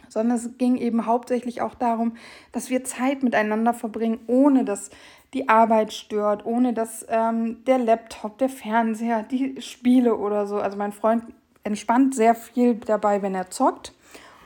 [0.08, 2.16] sondern es ging eben hauptsächlich auch darum,
[2.52, 4.90] dass wir Zeit miteinander verbringen, ohne dass
[5.34, 10.56] die Arbeit stört, ohne dass ähm, der Laptop, der Fernseher, die Spiele oder so.
[10.56, 11.24] Also mein Freund
[11.62, 13.94] entspannt sehr viel dabei, wenn er zockt.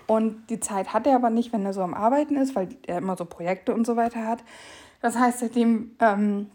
[0.07, 2.99] Und die Zeit hat er aber nicht, wenn er so am Arbeiten ist, weil er
[2.99, 4.45] immer so Projekte und so weiter hat.
[5.01, 6.51] Das heißt, seitdem, ähm,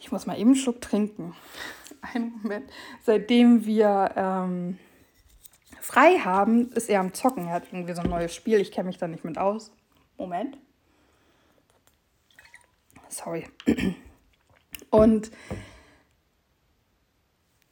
[0.00, 1.34] ich muss mal eben einen Schluck trinken.
[2.14, 2.70] Einen Moment.
[3.02, 4.78] Seitdem wir ähm,
[5.88, 7.46] frei haben, ist er am Zocken.
[7.46, 8.60] Er hat irgendwie so ein neues Spiel.
[8.60, 9.72] Ich kenne mich da nicht mit aus.
[10.18, 10.58] Moment.
[13.08, 13.46] Sorry.
[14.90, 15.30] Und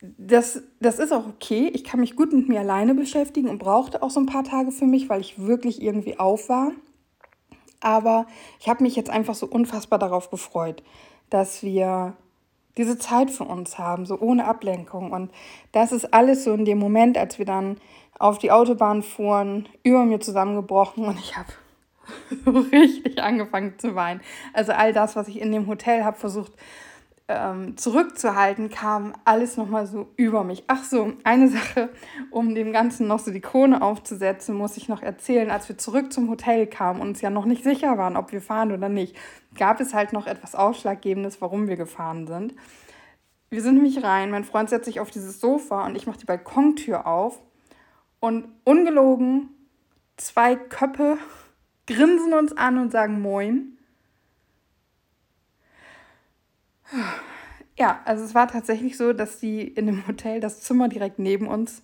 [0.01, 1.71] das, das ist auch okay.
[1.75, 4.73] Ich kann mich gut mit mir alleine beschäftigen und brauchte auch so ein paar Tage
[4.73, 6.73] für mich, weil ich wirklich irgendwie auf war.
[7.81, 8.27] Aber
[8.61, 10.83] ich habe mich jetzt einfach so unfassbar darauf gefreut,
[11.29, 12.17] dass wir
[12.79, 15.13] diese Zeit für uns haben, so ohne Ablenkung.
[15.13, 15.31] Und
[15.73, 17.77] das ist alles so in dem Moment, als wir dann
[18.19, 21.53] auf die Autobahn fuhren, über mir zusammengebrochen und ich habe
[22.73, 24.21] richtig angefangen zu weinen.
[24.53, 26.53] Also all das, was ich in dem Hotel habe versucht
[27.29, 30.65] ähm, zurückzuhalten, kam alles nochmal so über mich.
[30.69, 31.89] Ach so, eine Sache,
[32.31, 35.51] um dem Ganzen noch so die Krone aufzusetzen, muss ich noch erzählen.
[35.51, 38.41] Als wir zurück zum Hotel kamen und uns ja noch nicht sicher waren, ob wir
[38.41, 39.17] fahren oder nicht,
[39.59, 42.55] gab es halt noch etwas Ausschlaggebendes, warum wir gefahren sind.
[43.51, 46.27] Wir sind nämlich rein, mein Freund setzt sich auf dieses Sofa und ich mache die
[46.27, 47.41] Balkontür auf
[48.21, 49.51] und ungelogen,
[50.17, 51.19] zwei Köpfe
[51.87, 53.79] grinsen uns an und sagen Moin.
[57.79, 61.47] Ja, also es war tatsächlich so, dass die in dem Hotel das Zimmer direkt neben
[61.47, 61.83] uns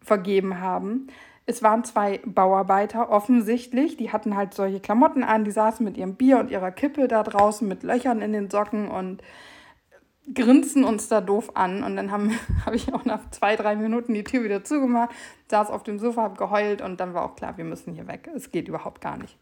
[0.00, 1.08] vergeben haben.
[1.46, 6.14] Es waren zwei Bauarbeiter offensichtlich, die hatten halt solche Klamotten an, die saßen mit ihrem
[6.14, 9.22] Bier und ihrer Kippe da draußen mit Löchern in den Socken und
[10.32, 11.82] grinsen uns da doof an.
[11.82, 12.30] Und dann habe
[12.66, 15.10] hab ich auch nach zwei, drei Minuten die Tür wieder zugemacht,
[15.48, 18.30] saß auf dem Sofa, habe geheult und dann war auch klar, wir müssen hier weg.
[18.34, 19.36] Es geht überhaupt gar nicht.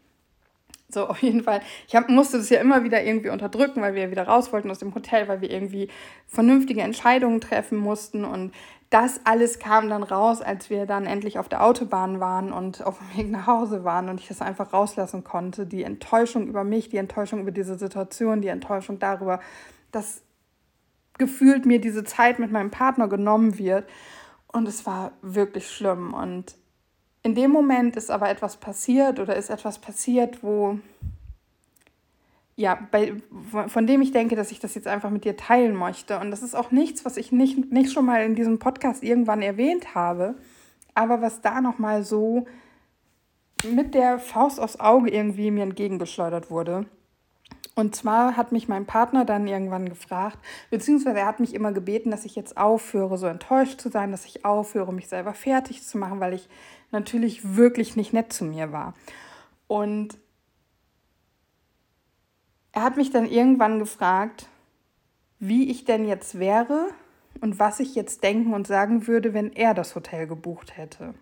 [0.88, 1.62] So, auf jeden Fall.
[1.88, 4.78] Ich hab, musste das ja immer wieder irgendwie unterdrücken, weil wir wieder raus wollten aus
[4.78, 5.88] dem Hotel, weil wir irgendwie
[6.26, 8.26] vernünftige Entscheidungen treffen mussten.
[8.26, 8.52] Und
[8.90, 12.98] das alles kam dann raus, als wir dann endlich auf der Autobahn waren und auf
[12.98, 15.64] dem Weg nach Hause waren und ich das einfach rauslassen konnte.
[15.64, 19.40] Die Enttäuschung über mich, die Enttäuschung über diese Situation, die Enttäuschung darüber,
[19.92, 20.20] dass
[21.18, 23.88] gefühlt mir diese Zeit mit meinem Partner genommen wird.
[24.48, 26.14] Und es war wirklich schlimm.
[26.14, 26.56] Und
[27.22, 30.78] in dem Moment ist aber etwas passiert oder ist etwas passiert, wo,
[32.56, 33.14] ja, bei,
[33.68, 36.18] von dem ich denke, dass ich das jetzt einfach mit dir teilen möchte.
[36.18, 39.40] Und das ist auch nichts, was ich nicht, nicht schon mal in diesem Podcast irgendwann
[39.42, 40.34] erwähnt habe,
[40.94, 42.46] aber was da nochmal so
[43.64, 46.86] mit der Faust aufs Auge irgendwie mir entgegengeschleudert wurde.
[47.74, 50.38] Und zwar hat mich mein Partner dann irgendwann gefragt,
[50.70, 54.26] beziehungsweise er hat mich immer gebeten, dass ich jetzt aufhöre, so enttäuscht zu sein, dass
[54.26, 56.48] ich aufhöre, mich selber fertig zu machen, weil ich
[56.90, 58.94] natürlich wirklich nicht nett zu mir war.
[59.68, 60.18] Und
[62.72, 64.48] er hat mich dann irgendwann gefragt,
[65.38, 66.88] wie ich denn jetzt wäre
[67.40, 71.14] und was ich jetzt denken und sagen würde, wenn er das Hotel gebucht hätte.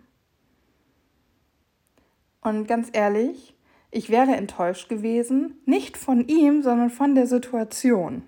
[2.41, 3.55] Und ganz ehrlich,
[3.91, 8.23] ich wäre enttäuscht gewesen, nicht von ihm, sondern von der Situation.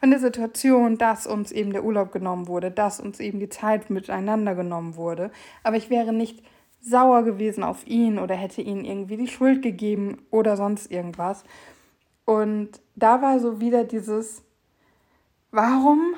[0.00, 3.90] Von der Situation, dass uns eben der Urlaub genommen wurde, dass uns eben die Zeit
[3.90, 5.30] miteinander genommen wurde.
[5.62, 6.42] Aber ich wäre nicht
[6.80, 11.44] sauer gewesen auf ihn oder hätte ihm irgendwie die Schuld gegeben oder sonst irgendwas.
[12.24, 14.42] Und da war so wieder dieses,
[15.50, 16.14] warum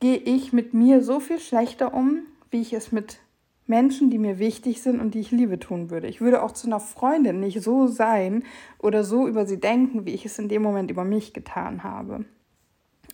[0.00, 3.20] gehe ich mit mir so viel schlechter um, wie ich es mit
[3.66, 6.06] Menschen, die mir wichtig sind und die ich liebe, tun würde.
[6.06, 8.44] Ich würde auch zu einer Freundin nicht so sein
[8.78, 12.24] oder so über sie denken, wie ich es in dem Moment über mich getan habe.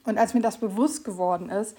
[0.04, 1.76] Und als mir das bewusst geworden ist,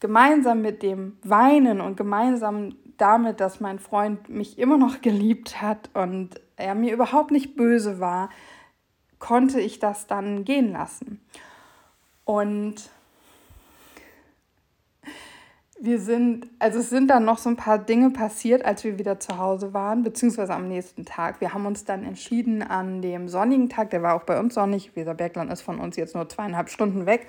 [0.00, 5.90] gemeinsam mit dem Weinen und gemeinsam damit, dass mein Freund mich immer noch geliebt hat
[5.94, 8.30] und er mir überhaupt nicht böse war,
[9.18, 11.20] konnte ich das dann gehen lassen.
[12.24, 12.90] Und
[15.78, 19.20] wir sind, also es sind dann noch so ein paar Dinge passiert, als wir wieder
[19.20, 21.40] zu Hause waren, beziehungsweise am nächsten Tag.
[21.40, 24.96] Wir haben uns dann entschieden an dem sonnigen Tag, der war auch bei uns sonnig,
[24.96, 27.26] Weserbergland ist von uns jetzt nur zweieinhalb Stunden weg.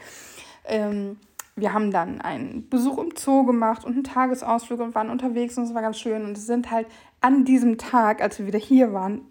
[0.66, 1.18] Ähm,
[1.58, 5.66] wir haben dann einen Besuch im Zoo gemacht und einen Tagesausflug und waren unterwegs und
[5.66, 6.24] es war ganz schön.
[6.24, 6.88] Und es sind halt
[7.20, 9.22] an diesem Tag, als wir wieder hier waren,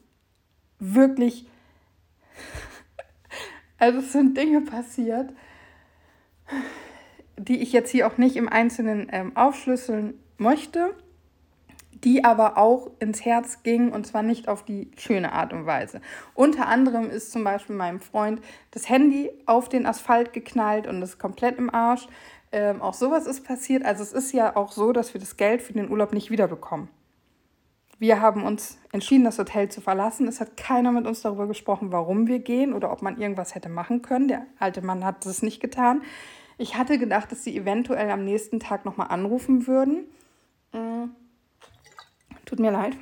[0.78, 1.48] wirklich,
[3.78, 5.32] also es sind Dinge passiert
[7.38, 10.94] die ich jetzt hier auch nicht im Einzelnen ähm, aufschlüsseln möchte,
[12.04, 16.00] die aber auch ins Herz gingen und zwar nicht auf die schöne Art und Weise.
[16.34, 21.18] Unter anderem ist zum Beispiel meinem Freund das Handy auf den Asphalt geknallt und ist
[21.18, 22.06] komplett im Arsch.
[22.52, 23.84] Ähm, auch sowas ist passiert.
[23.84, 26.88] Also es ist ja auch so, dass wir das Geld für den Urlaub nicht wiederbekommen.
[27.98, 30.28] Wir haben uns entschieden, das Hotel zu verlassen.
[30.28, 33.70] Es hat keiner mit uns darüber gesprochen, warum wir gehen oder ob man irgendwas hätte
[33.70, 34.28] machen können.
[34.28, 36.02] Der alte Mann hat es nicht getan.
[36.58, 40.06] Ich hatte gedacht, dass sie eventuell am nächsten Tag nochmal anrufen würden.
[40.72, 41.10] Mm.
[42.44, 42.96] Tut mir leid.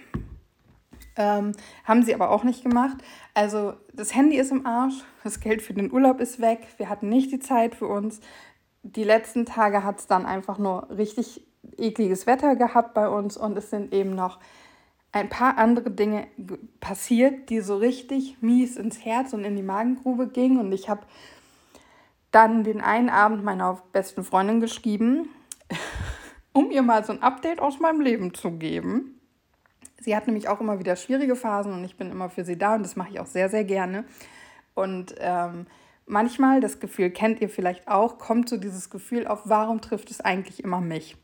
[1.16, 1.52] Ähm,
[1.84, 2.96] haben sie aber auch nicht gemacht.
[3.34, 7.08] Also das Handy ist im Arsch, das Geld für den Urlaub ist weg, wir hatten
[7.08, 8.20] nicht die Zeit für uns.
[8.82, 11.46] Die letzten Tage hat es dann einfach nur richtig
[11.78, 14.40] ekliges Wetter gehabt bei uns und es sind eben noch
[15.12, 16.26] ein paar andere Dinge
[16.80, 20.58] passiert, die so richtig mies ins Herz und in die Magengrube gingen.
[20.58, 21.02] Und ich habe
[22.34, 25.28] dann den einen Abend meiner besten Freundin geschrieben,
[26.52, 29.20] um ihr mal so ein Update aus meinem Leben zu geben.
[30.00, 32.74] Sie hat nämlich auch immer wieder schwierige Phasen und ich bin immer für sie da
[32.74, 34.04] und das mache ich auch sehr, sehr gerne.
[34.74, 35.66] Und ähm,
[36.06, 40.20] manchmal, das Gefühl kennt ihr vielleicht auch, kommt so dieses Gefühl auf, warum trifft es
[40.20, 41.16] eigentlich immer mich?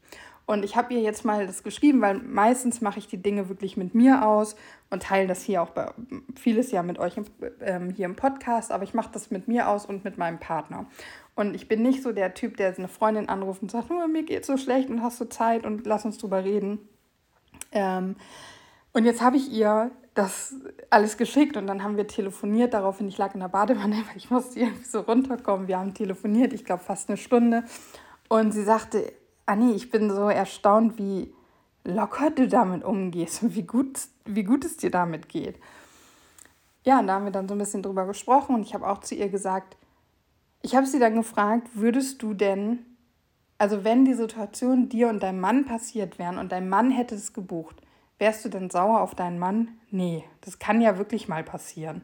[0.51, 3.77] Und ich habe ihr jetzt mal das geschrieben, weil meistens mache ich die Dinge wirklich
[3.77, 4.57] mit mir aus
[4.91, 5.93] und teile das hier auch bei
[6.35, 7.25] vieles ja mit euch im,
[7.61, 10.87] ähm, hier im Podcast, aber ich mache das mit mir aus und mit meinem Partner.
[11.37, 14.25] Und ich bin nicht so der Typ, der eine Freundin anruft und sagt, oh, mir
[14.25, 16.81] geht so schlecht und hast du Zeit und lass uns drüber reden.
[17.71, 18.17] Ähm,
[18.93, 20.57] und jetzt habe ich ihr das
[20.91, 22.75] alles geschickt und dann haben wir telefoniert.
[22.75, 25.69] Daraufhin, ich lag in der Badewanne, weil ich musste irgendwie so runterkommen.
[25.69, 27.63] Wir haben telefoniert, ich glaube fast eine Stunde.
[28.29, 29.13] Und sie sagte,
[29.51, 31.35] Anni, ich bin so erstaunt, wie
[31.83, 35.59] locker du damit umgehst und wie gut, wie gut es dir damit geht.
[36.85, 39.01] Ja, und da haben wir dann so ein bisschen drüber gesprochen und ich habe auch
[39.01, 39.77] zu ihr gesagt,
[40.63, 42.79] ich habe sie dann gefragt, würdest du denn,
[43.59, 47.33] also wenn die Situation dir und deinem Mann passiert wären und dein Mann hätte es
[47.33, 47.83] gebucht,
[48.19, 49.81] wärst du denn sauer auf deinen Mann?
[49.91, 52.03] Nee, das kann ja wirklich mal passieren.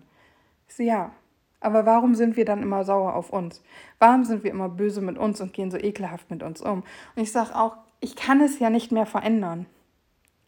[0.69, 1.13] Ich so, ja,
[1.61, 3.63] aber warum sind wir dann immer sauer auf uns?
[3.99, 6.85] Warum sind wir immer böse mit uns und gehen so ekelhaft mit uns um?
[7.15, 9.67] Und ich sage auch, ich kann es ja nicht mehr verändern.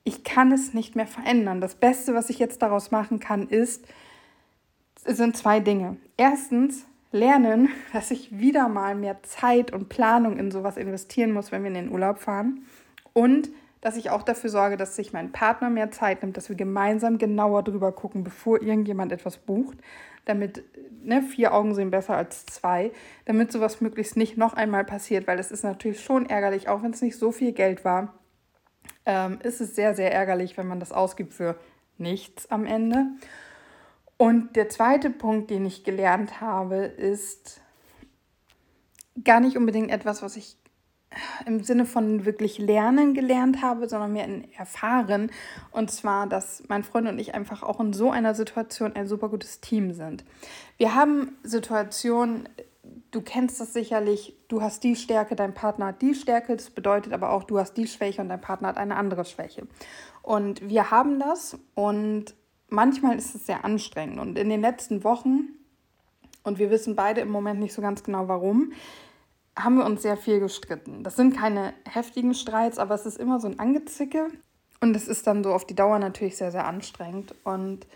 [0.04, 1.60] Ich kann es nicht mehr verändern.
[1.60, 3.86] Das Beste, was ich jetzt daraus machen kann, ist,
[5.04, 5.96] sind zwei Dinge.
[6.16, 11.62] Erstens, lernen, dass ich wieder mal mehr Zeit und Planung in sowas investieren muss, wenn
[11.62, 12.66] wir in den Urlaub fahren.
[13.12, 16.56] Und dass ich auch dafür sorge, dass sich mein Partner mehr Zeit nimmt, dass wir
[16.56, 19.78] gemeinsam genauer drüber gucken, bevor irgendjemand etwas bucht,
[20.28, 20.64] damit
[21.02, 22.92] ne, vier Augen sehen besser als zwei,
[23.24, 26.92] damit sowas möglichst nicht noch einmal passiert, weil es ist natürlich schon ärgerlich, auch wenn
[26.92, 28.14] es nicht so viel Geld war,
[29.06, 31.58] ähm, ist es sehr, sehr ärgerlich, wenn man das ausgibt für
[31.96, 33.06] nichts am Ende.
[34.18, 37.60] Und der zweite Punkt, den ich gelernt habe, ist
[39.24, 40.57] gar nicht unbedingt etwas, was ich
[41.46, 45.30] im Sinne von wirklich lernen gelernt habe, sondern mehr in erfahren.
[45.70, 49.28] Und zwar, dass mein Freund und ich einfach auch in so einer Situation ein super
[49.28, 50.24] gutes Team sind.
[50.76, 52.48] Wir haben Situationen,
[53.10, 57.12] du kennst das sicherlich, du hast die Stärke, dein Partner hat die Stärke, das bedeutet
[57.12, 59.66] aber auch, du hast die Schwäche und dein Partner hat eine andere Schwäche.
[60.22, 62.34] Und wir haben das und
[62.68, 64.20] manchmal ist es sehr anstrengend.
[64.20, 65.48] Und in den letzten Wochen
[66.48, 68.72] und wir wissen beide im Moment nicht so ganz genau warum,
[69.58, 71.02] haben wir uns sehr viel gestritten.
[71.02, 74.28] Das sind keine heftigen Streits, aber es ist immer so ein Angezicke
[74.80, 77.34] und es ist dann so auf die Dauer natürlich sehr, sehr anstrengend.
[77.44, 77.86] Und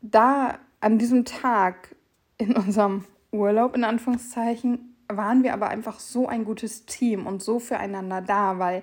[0.00, 1.94] da an diesem Tag
[2.38, 7.58] in unserem Urlaub, in Anführungszeichen, waren wir aber einfach so ein gutes Team und so
[7.58, 8.82] füreinander da, weil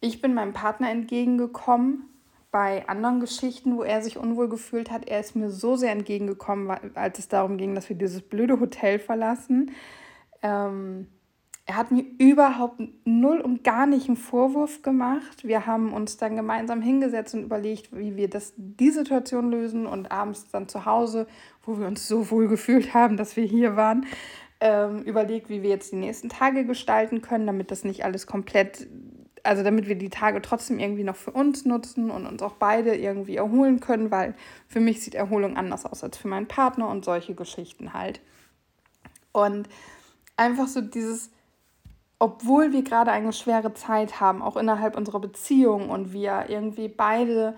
[0.00, 2.08] ich bin meinem Partner entgegengekommen
[2.50, 5.08] bei anderen Geschichten, wo er sich unwohl gefühlt hat.
[5.08, 8.98] Er ist mir so sehr entgegengekommen, als es darum ging, dass wir dieses blöde Hotel
[8.98, 9.70] verlassen.
[10.42, 11.06] Ähm,
[11.64, 15.44] er hat mir überhaupt null und gar nicht einen Vorwurf gemacht.
[15.44, 20.10] Wir haben uns dann gemeinsam hingesetzt und überlegt, wie wir das, die Situation lösen und
[20.10, 21.28] abends dann zu Hause,
[21.62, 24.06] wo wir uns so wohl gefühlt haben, dass wir hier waren,
[24.60, 28.88] ähm, überlegt, wie wir jetzt die nächsten Tage gestalten können, damit das nicht alles komplett,
[29.44, 32.96] also damit wir die Tage trotzdem irgendwie noch für uns nutzen und uns auch beide
[32.96, 34.34] irgendwie erholen können, weil
[34.66, 38.20] für mich sieht Erholung anders aus als für meinen Partner und solche Geschichten halt.
[39.30, 39.68] Und
[40.36, 41.30] einfach so dieses
[42.22, 47.56] obwohl wir gerade eine schwere Zeit haben, auch innerhalb unserer Beziehung und wir irgendwie beide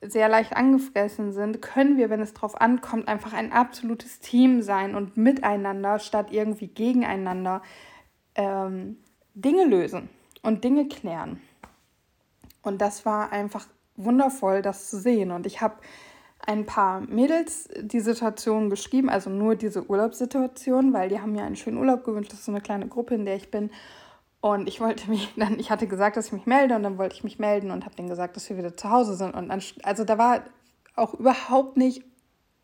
[0.00, 4.94] sehr leicht angefressen sind, können wir, wenn es darauf ankommt, einfach ein absolutes Team sein
[4.94, 7.60] und miteinander statt irgendwie gegeneinander
[8.36, 8.98] ähm,
[9.34, 10.08] Dinge lösen
[10.42, 11.40] und Dinge klären.
[12.62, 15.32] Und das war einfach wundervoll, das zu sehen.
[15.32, 15.74] Und ich habe
[16.46, 21.56] ein paar Mädels die Situation geschrieben, also nur diese Urlaubssituation, weil die haben mir einen
[21.56, 22.32] schönen Urlaub gewünscht.
[22.32, 23.70] Das ist so eine kleine Gruppe, in der ich bin.
[24.40, 27.14] Und ich wollte mich dann, ich hatte gesagt, dass ich mich melde und dann wollte
[27.14, 29.34] ich mich melden und habe denen gesagt, dass wir wieder zu Hause sind.
[29.34, 30.42] Und dann, also da war
[30.96, 32.04] auch überhaupt nicht,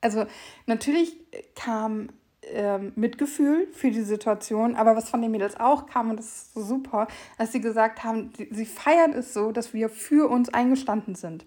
[0.01, 0.27] also
[0.67, 1.17] natürlich
[1.55, 2.09] kam
[2.43, 6.55] ähm, Mitgefühl für die Situation, aber was von den Mädels auch kam, und das ist
[6.55, 7.07] so super,
[7.39, 11.45] dass sie gesagt haben, sie, feiern es so, dass wir für uns eingestanden sind.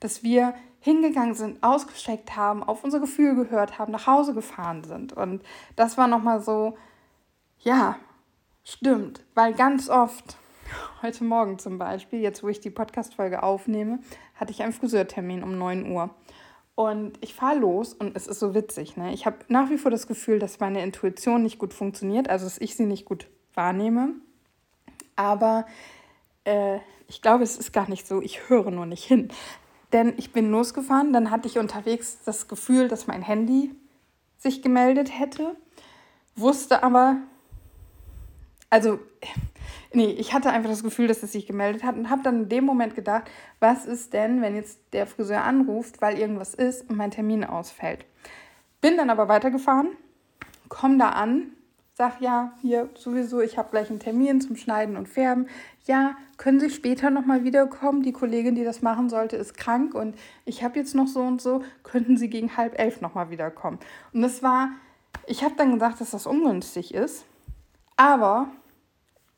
[0.00, 5.14] Dass wir hingegangen sind, ausgesteckt haben, auf unser Gefühl gehört haben, nach Hause gefahren sind.
[5.14, 5.42] Und
[5.76, 6.76] das war nochmal so,
[7.60, 7.96] ja,
[8.66, 10.38] Stimmt, weil ganz oft,
[11.02, 13.98] heute Morgen zum Beispiel, jetzt wo ich die Podcast-Folge aufnehme,
[14.36, 16.08] hatte ich einen Friseurtermin um 9 Uhr.
[16.76, 18.96] Und ich fahre los und es ist so witzig.
[18.96, 19.14] Ne?
[19.14, 22.58] Ich habe nach wie vor das Gefühl, dass meine Intuition nicht gut funktioniert, also dass
[22.58, 24.14] ich sie nicht gut wahrnehme.
[25.14, 25.66] Aber
[26.44, 28.20] äh, ich glaube, es ist gar nicht so.
[28.20, 29.28] Ich höre nur nicht hin.
[29.92, 33.72] Denn ich bin losgefahren, dann hatte ich unterwegs das Gefühl, dass mein Handy
[34.36, 35.54] sich gemeldet hätte,
[36.34, 37.18] wusste aber,
[38.70, 38.98] also,
[39.94, 42.48] nee, ich hatte einfach das Gefühl, dass es sich gemeldet hat und habe dann in
[42.48, 43.30] dem Moment gedacht,
[43.60, 48.04] was ist denn, wenn jetzt der Friseur anruft, weil irgendwas ist und mein Termin ausfällt.
[48.80, 49.88] Bin dann aber weitergefahren,
[50.68, 51.52] komme da an,
[51.94, 55.46] sag ja, hier sowieso, ich habe gleich einen Termin zum Schneiden und Färben.
[55.86, 58.02] Ja, können Sie später nochmal wiederkommen?
[58.02, 61.40] Die Kollegin, die das machen sollte, ist krank und ich habe jetzt noch so und
[61.40, 63.78] so, könnten Sie gegen halb elf nochmal wiederkommen?
[64.12, 64.70] Und das war,
[65.26, 67.24] ich habe dann gesagt, dass das ungünstig ist,
[67.96, 68.48] aber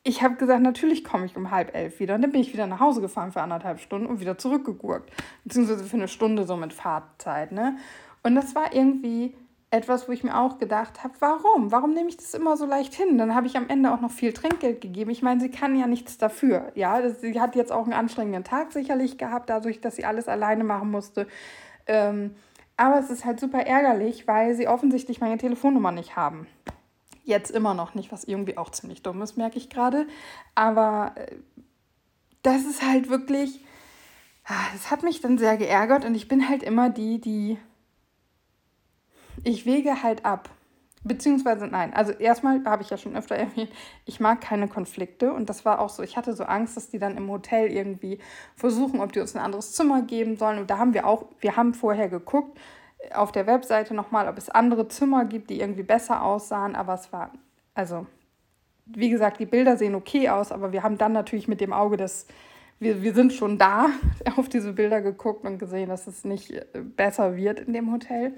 [0.07, 2.15] ich habe gesagt, natürlich komme ich um halb elf wieder.
[2.15, 5.11] Und dann bin ich wieder nach Hause gefahren für anderthalb Stunden und wieder zurückgegurkt.
[5.43, 7.51] Beziehungsweise für eine Stunde so mit Fahrtzeit.
[7.51, 7.77] Ne?
[8.23, 9.35] Und das war irgendwie
[9.69, 11.73] etwas, wo ich mir auch gedacht habe, warum?
[11.73, 13.17] Warum nehme ich das immer so leicht hin?
[13.17, 15.11] Dann habe ich am Ende auch noch viel Trinkgeld gegeben.
[15.11, 16.71] Ich meine, sie kann ja nichts dafür.
[16.73, 20.63] Ja, sie hat jetzt auch einen anstrengenden Tag sicherlich gehabt, dadurch, dass sie alles alleine
[20.63, 21.27] machen musste.
[21.85, 22.33] Ähm,
[22.77, 26.47] aber es ist halt super ärgerlich, weil sie offensichtlich meine Telefonnummer nicht haben.
[27.27, 30.07] Jetzt immer noch nicht, was irgendwie auch ziemlich dumm ist, merke ich gerade.
[30.55, 31.35] Aber äh,
[32.41, 33.59] das ist halt wirklich,
[34.45, 37.57] ah, das hat mich dann sehr geärgert und ich bin halt immer die, die,
[39.43, 40.49] ich wege halt ab.
[41.03, 43.71] Beziehungsweise nein, also erstmal habe ich ja schon öfter erwähnt,
[44.05, 46.97] ich mag keine Konflikte und das war auch so, ich hatte so Angst, dass die
[46.97, 48.19] dann im Hotel irgendwie
[48.55, 51.57] versuchen, ob die uns ein anderes Zimmer geben sollen und da haben wir auch, wir
[51.57, 52.57] haben vorher geguckt,
[53.13, 57.11] auf der Webseite nochmal, ob es andere Zimmer gibt, die irgendwie besser aussahen, aber es
[57.13, 57.31] war,
[57.73, 58.05] also,
[58.85, 61.97] wie gesagt, die Bilder sehen okay aus, aber wir haben dann natürlich mit dem Auge
[61.97, 62.27] des,
[62.79, 63.87] wir, wir sind schon da,
[64.37, 68.33] auf diese Bilder geguckt und gesehen, dass es nicht äh, besser wird in dem Hotel.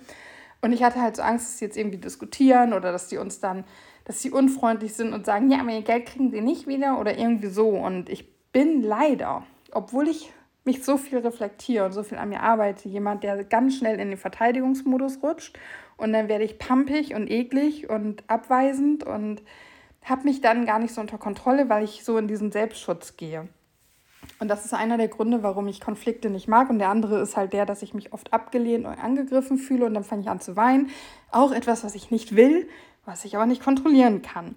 [0.61, 3.39] Und ich hatte halt so Angst, dass sie jetzt irgendwie diskutieren oder dass die uns
[3.39, 3.63] dann,
[4.03, 7.17] dass sie unfreundlich sind und sagen, ja, aber ihr Geld kriegen sie nicht wieder oder
[7.17, 7.69] irgendwie so.
[7.69, 10.33] Und ich bin leider, obwohl ich
[10.69, 14.09] mich so viel reflektiere und so viel an mir arbeite, jemand, der ganz schnell in
[14.09, 15.57] den Verteidigungsmodus rutscht
[15.97, 19.41] und dann werde ich pampig und eklig und abweisend und
[20.05, 23.49] habe mich dann gar nicht so unter Kontrolle, weil ich so in diesen Selbstschutz gehe.
[24.39, 26.69] Und das ist einer der Gründe, warum ich Konflikte nicht mag.
[26.69, 29.93] Und der andere ist halt der, dass ich mich oft abgelehnt und angegriffen fühle und
[29.93, 30.89] dann fange ich an zu weinen.
[31.31, 32.69] Auch etwas, was ich nicht will,
[33.05, 34.55] was ich aber nicht kontrollieren kann.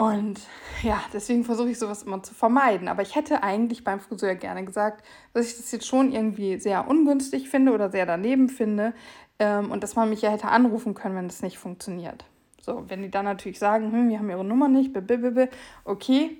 [0.00, 0.40] Und
[0.82, 2.88] ja, deswegen versuche ich sowas immer zu vermeiden.
[2.88, 6.88] Aber ich hätte eigentlich beim Friseur gerne gesagt, dass ich das jetzt schon irgendwie sehr
[6.88, 8.94] ungünstig finde oder sehr daneben finde
[9.38, 12.24] ähm, und dass man mich ja hätte anrufen können, wenn das nicht funktioniert.
[12.62, 15.48] So, wenn die dann natürlich sagen, hm, wir haben ihre Nummer nicht, blablabla,
[15.84, 16.34] okay,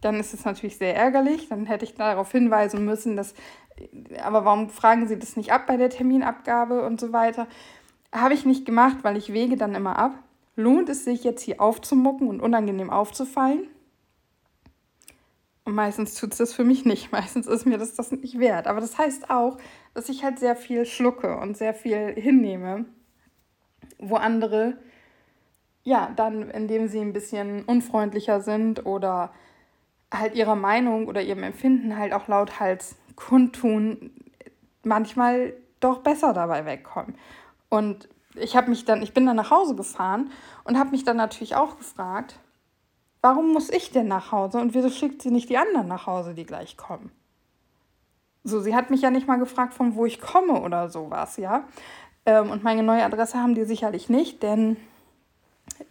[0.00, 1.48] dann ist es natürlich sehr ärgerlich.
[1.48, 3.34] Dann hätte ich darauf hinweisen müssen, dass,
[4.22, 7.48] aber warum fragen Sie das nicht ab bei der Terminabgabe und so weiter?
[8.12, 10.14] Habe ich nicht gemacht, weil ich wege dann immer ab.
[10.54, 13.68] Lohnt es sich jetzt hier aufzumucken und unangenehm aufzufallen?
[15.64, 17.12] Und meistens tut es das für mich nicht.
[17.12, 18.66] Meistens ist mir das das nicht wert.
[18.66, 19.58] Aber das heißt auch,
[19.94, 22.84] dass ich halt sehr viel schlucke und sehr viel hinnehme,
[23.98, 24.76] wo andere,
[25.84, 29.32] ja, dann, indem sie ein bisschen unfreundlicher sind oder
[30.12, 34.10] halt ihrer Meinung oder ihrem Empfinden halt auch lauthals kundtun,
[34.82, 37.14] manchmal doch besser dabei wegkommen.
[37.68, 40.30] Und ich habe mich dann, ich bin dann nach Hause gefahren
[40.64, 42.38] und habe mich dann natürlich auch gefragt,
[43.20, 46.34] warum muss ich denn nach Hause und wieso schickt sie nicht die anderen nach Hause,
[46.34, 47.10] die gleich kommen?
[48.44, 51.64] So, sie hat mich ja nicht mal gefragt, von wo ich komme oder sowas, ja.
[52.26, 54.76] Ähm, und meine neue Adresse haben die sicherlich nicht, denn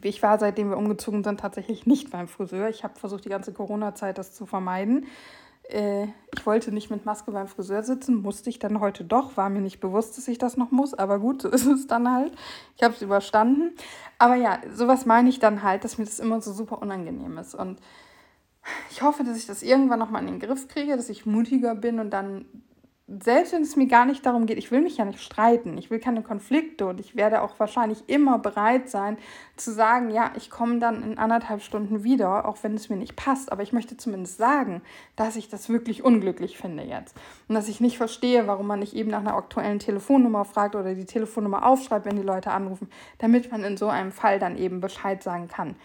[0.01, 2.69] ich war, seitdem wir umgezogen sind, tatsächlich nicht beim Friseur.
[2.69, 5.07] Ich habe versucht, die ganze Corona-Zeit das zu vermeiden.
[5.63, 9.37] Äh, ich wollte nicht mit Maske beim Friseur sitzen, musste ich dann heute doch.
[9.37, 12.11] War mir nicht bewusst, dass ich das noch muss, aber gut, so ist es dann
[12.11, 12.33] halt.
[12.77, 13.75] Ich habe es überstanden.
[14.17, 17.55] Aber ja, sowas meine ich dann halt, dass mir das immer so super unangenehm ist.
[17.55, 17.79] Und
[18.91, 21.99] ich hoffe, dass ich das irgendwann nochmal in den Griff kriege, dass ich mutiger bin
[21.99, 22.45] und dann
[23.07, 25.89] selbst wenn es mir gar nicht darum geht, ich will mich ja nicht streiten, ich
[25.89, 29.17] will keine Konflikte und ich werde auch wahrscheinlich immer bereit sein
[29.57, 33.15] zu sagen, ja, ich komme dann in anderthalb Stunden wieder, auch wenn es mir nicht
[33.15, 34.81] passt, aber ich möchte zumindest sagen,
[35.15, 37.15] dass ich das wirklich unglücklich finde jetzt
[37.49, 40.95] und dass ich nicht verstehe, warum man nicht eben nach einer aktuellen Telefonnummer fragt oder
[40.95, 44.79] die Telefonnummer aufschreibt, wenn die Leute anrufen, damit man in so einem Fall dann eben
[44.79, 45.75] Bescheid sagen kann,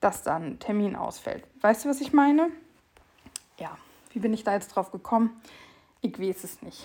[0.00, 1.44] dass dann Termin ausfällt.
[1.60, 2.50] Weißt du, was ich meine?
[3.58, 3.76] Ja,
[4.12, 5.40] wie bin ich da jetzt drauf gekommen?
[6.04, 6.84] Ich weiß es nicht.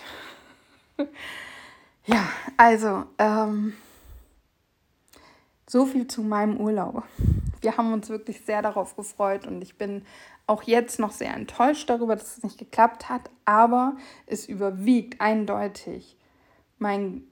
[2.06, 3.74] ja, also, ähm,
[5.68, 7.02] so viel zu meinem Urlaub.
[7.60, 10.06] Wir haben uns wirklich sehr darauf gefreut und ich bin
[10.46, 16.16] auch jetzt noch sehr enttäuscht darüber, dass es nicht geklappt hat, aber es überwiegt eindeutig
[16.78, 17.24] mein,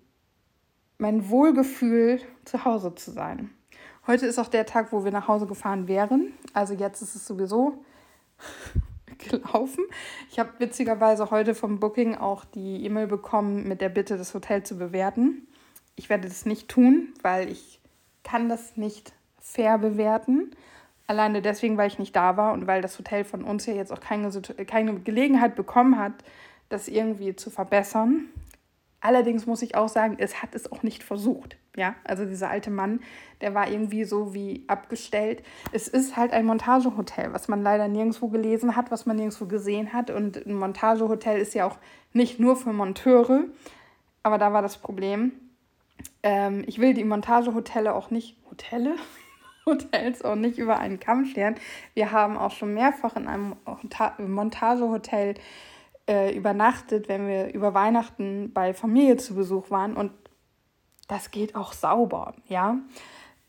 [0.98, 3.50] mein Wohlgefühl, zu Hause zu sein.
[4.06, 6.34] Heute ist auch der Tag, wo wir nach Hause gefahren wären.
[6.52, 7.82] Also jetzt ist es sowieso
[9.30, 9.84] gelaufen.
[10.30, 14.62] Ich habe witzigerweise heute vom Booking auch die E-Mail bekommen mit der Bitte, das Hotel
[14.62, 15.46] zu bewerten.
[15.96, 17.80] Ich werde das nicht tun, weil ich
[18.22, 20.52] kann das nicht fair bewerten.
[21.06, 23.92] Alleine deswegen, weil ich nicht da war und weil das Hotel von uns ja jetzt
[23.92, 24.30] auch keine,
[24.66, 26.12] keine Gelegenheit bekommen hat,
[26.68, 28.28] das irgendwie zu verbessern.
[29.00, 31.56] Allerdings muss ich auch sagen, es hat es auch nicht versucht.
[31.76, 33.00] Ja, also dieser alte Mann,
[33.40, 35.44] der war irgendwie so wie abgestellt.
[35.70, 39.92] Es ist halt ein Montagehotel, was man leider nirgendwo gelesen hat, was man nirgendwo gesehen
[39.92, 40.10] hat.
[40.10, 41.78] Und ein Montagehotel ist ja auch
[42.12, 43.44] nicht nur für Monteure.
[44.24, 45.30] Aber da war das Problem.
[46.24, 48.96] Ähm, ich will die Montagehotelle auch nicht, Hotelle?
[49.66, 51.54] Hotels auch nicht über einen Kamm scheren.
[51.94, 53.54] Wir haben auch schon mehrfach in einem
[54.18, 55.34] Montagehotel
[56.08, 59.94] äh, übernachtet, wenn wir über Weihnachten bei Familie zu Besuch waren.
[59.96, 60.10] Und
[61.06, 62.78] das geht auch sauber, ja.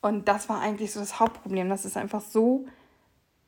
[0.01, 2.65] Und das war eigentlich so das Hauptproblem, dass es einfach so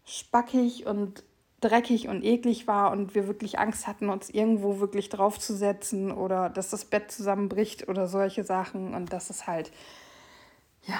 [0.05, 1.23] spackig und
[1.61, 6.71] dreckig und eklig war und wir wirklich Angst hatten, uns irgendwo wirklich draufzusetzen oder dass
[6.71, 9.71] das Bett zusammenbricht oder solche Sachen und das ist halt,
[10.87, 10.99] ja,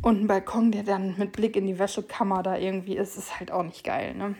[0.00, 3.52] und ein Balkon, der dann mit Blick in die Wäschekammer da irgendwie ist, ist halt
[3.52, 4.34] auch nicht geil, ne?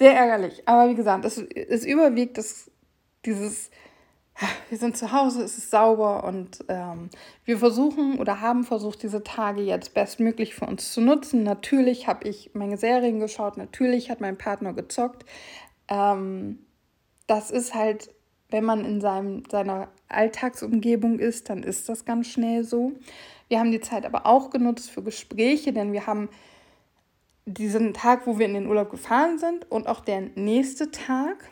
[0.00, 2.70] Sehr ärgerlich, aber wie gesagt, es, es überwiegt das,
[3.24, 3.70] dieses
[4.68, 7.10] wir sind zu Hause, es ist sauber und ähm,
[7.44, 11.42] wir versuchen oder haben versucht, diese Tage jetzt bestmöglich für uns zu nutzen.
[11.42, 15.24] Natürlich habe ich meine Serien geschaut, natürlich hat mein Partner gezockt.
[15.88, 16.60] Ähm,
[17.26, 18.10] das ist halt,
[18.48, 22.92] wenn man in seinem, seiner Alltagsumgebung ist, dann ist das ganz schnell so.
[23.48, 26.30] Wir haben die Zeit aber auch genutzt für Gespräche, denn wir haben
[27.54, 31.48] diesen Tag, wo wir in den Urlaub gefahren sind und auch der nächste Tag,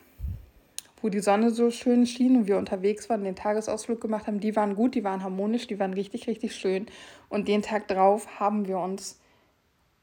[1.00, 4.56] wo die Sonne so schön schien und wir unterwegs waren, den Tagesausflug gemacht haben, die
[4.56, 6.86] waren gut, die waren harmonisch, die waren richtig, richtig schön.
[7.28, 9.20] Und den Tag drauf haben wir uns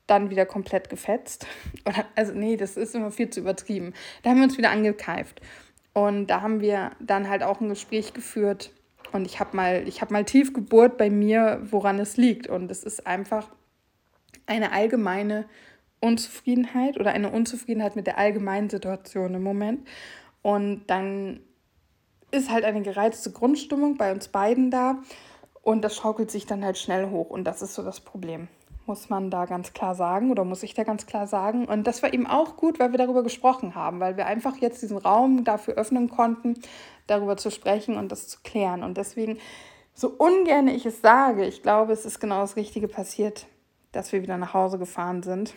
[0.08, 1.48] dann wieder komplett gefetzt.
[2.16, 3.94] Also nee, das ist immer viel zu übertrieben.
[4.24, 5.42] Da haben wir uns wieder angekeift.
[5.94, 8.72] Und da haben wir dann halt auch ein Gespräch geführt.
[9.12, 12.48] Und ich habe mal, hab mal tief gebohrt bei mir, woran es liegt.
[12.48, 13.50] Und es ist einfach
[14.46, 15.46] eine allgemeine
[16.06, 19.88] Unzufriedenheit oder eine Unzufriedenheit mit der allgemeinen Situation im Moment.
[20.42, 21.40] Und dann
[22.32, 25.00] ist halt eine gereizte Grundstimmung bei uns beiden da
[25.62, 28.48] und das schaukelt sich dann halt schnell hoch und das ist so das Problem.
[28.86, 31.66] muss man da ganz klar sagen oder muss ich da ganz klar sagen.
[31.66, 34.82] Und das war eben auch gut, weil wir darüber gesprochen haben, weil wir einfach jetzt
[34.82, 36.54] diesen Raum dafür öffnen konnten,
[37.08, 38.84] darüber zu sprechen und das zu klären.
[38.84, 39.40] Und deswegen,
[39.94, 43.48] so ungern ich es sage, ich glaube, es ist genau das Richtige passiert,
[43.96, 45.54] dass wir wieder nach Hause gefahren sind.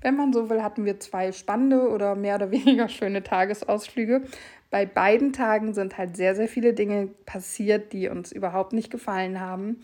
[0.00, 4.22] Wenn man so will, hatten wir zwei spannende oder mehr oder weniger schöne Tagesausflüge.
[4.70, 9.40] Bei beiden Tagen sind halt sehr, sehr viele Dinge passiert, die uns überhaupt nicht gefallen
[9.40, 9.80] haben.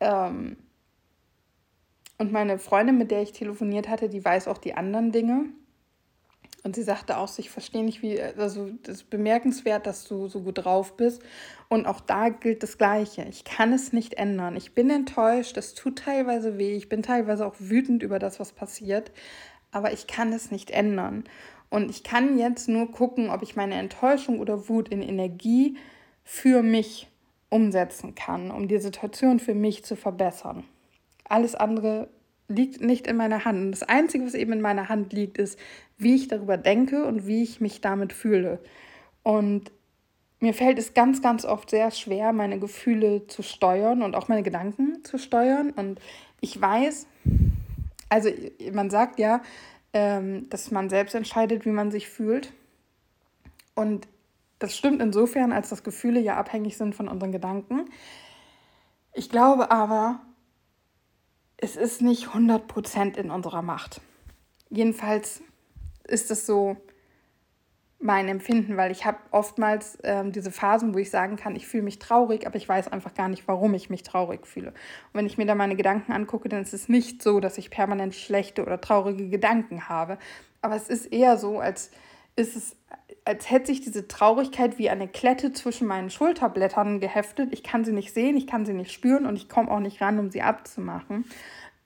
[0.00, 0.56] Ähm,
[2.18, 5.46] und meine Freundin, mit der ich telefoniert hatte, die weiß auch die anderen Dinge.
[6.62, 10.40] Und sie sagte auch, ich verstehe nicht, wie, also das ist bemerkenswert, dass du so
[10.40, 11.22] gut drauf bist.
[11.68, 13.24] Und auch da gilt das Gleiche.
[13.30, 14.56] Ich kann es nicht ändern.
[14.56, 16.76] Ich bin enttäuscht, es tut teilweise weh.
[16.76, 19.10] Ich bin teilweise auch wütend über das, was passiert.
[19.72, 21.24] Aber ich kann es nicht ändern.
[21.70, 25.78] Und ich kann jetzt nur gucken, ob ich meine Enttäuschung oder Wut in Energie
[26.24, 27.08] für mich
[27.48, 30.64] umsetzen kann, um die Situation für mich zu verbessern.
[31.24, 32.08] Alles andere
[32.48, 33.58] liegt nicht in meiner Hand.
[33.58, 35.58] Und das Einzige, was eben in meiner Hand liegt, ist,
[36.00, 38.60] wie ich darüber denke und wie ich mich damit fühle.
[39.22, 39.70] Und
[40.40, 44.42] mir fällt es ganz, ganz oft sehr schwer, meine Gefühle zu steuern und auch meine
[44.42, 45.70] Gedanken zu steuern.
[45.70, 46.00] Und
[46.40, 47.06] ich weiß,
[48.08, 48.30] also
[48.72, 49.42] man sagt ja,
[49.92, 52.52] ähm, dass man selbst entscheidet, wie man sich fühlt.
[53.74, 54.08] Und
[54.58, 57.86] das stimmt insofern, als dass Gefühle ja abhängig sind von unseren Gedanken.
[59.12, 60.20] Ich glaube aber,
[61.56, 64.00] es ist nicht 100% in unserer Macht.
[64.70, 65.42] Jedenfalls
[66.10, 66.76] ist es so
[68.02, 71.82] mein Empfinden, weil ich habe oftmals ähm, diese Phasen, wo ich sagen kann, ich fühle
[71.82, 74.68] mich traurig, aber ich weiß einfach gar nicht, warum ich mich traurig fühle.
[74.68, 74.74] Und
[75.14, 78.14] wenn ich mir da meine Gedanken angucke, dann ist es nicht so, dass ich permanent
[78.14, 80.18] schlechte oder traurige Gedanken habe.
[80.62, 81.90] Aber es ist eher so, als
[82.36, 82.76] ist es,
[83.26, 87.52] als hätte sich diese Traurigkeit wie eine Klette zwischen meinen Schulterblättern geheftet.
[87.52, 90.00] Ich kann sie nicht sehen, ich kann sie nicht spüren und ich komme auch nicht
[90.00, 91.26] ran, um sie abzumachen.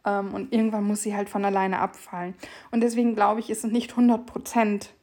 [0.04, 2.34] Ähm, und irgendwann muss sie halt von alleine abfallen.
[2.70, 4.94] Und deswegen glaube ich, ist es nicht 100 Prozent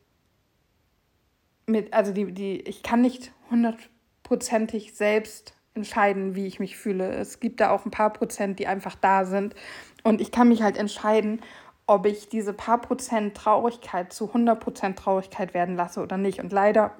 [1.65, 7.11] mit, also die, die, ich kann nicht hundertprozentig selbst entscheiden, wie ich mich fühle.
[7.13, 9.55] Es gibt da auch ein paar Prozent, die einfach da sind.
[10.03, 11.41] Und ich kann mich halt entscheiden,
[11.87, 16.39] ob ich diese paar Prozent Traurigkeit zu 100 Prozent Traurigkeit werden lasse oder nicht.
[16.39, 16.91] Und leider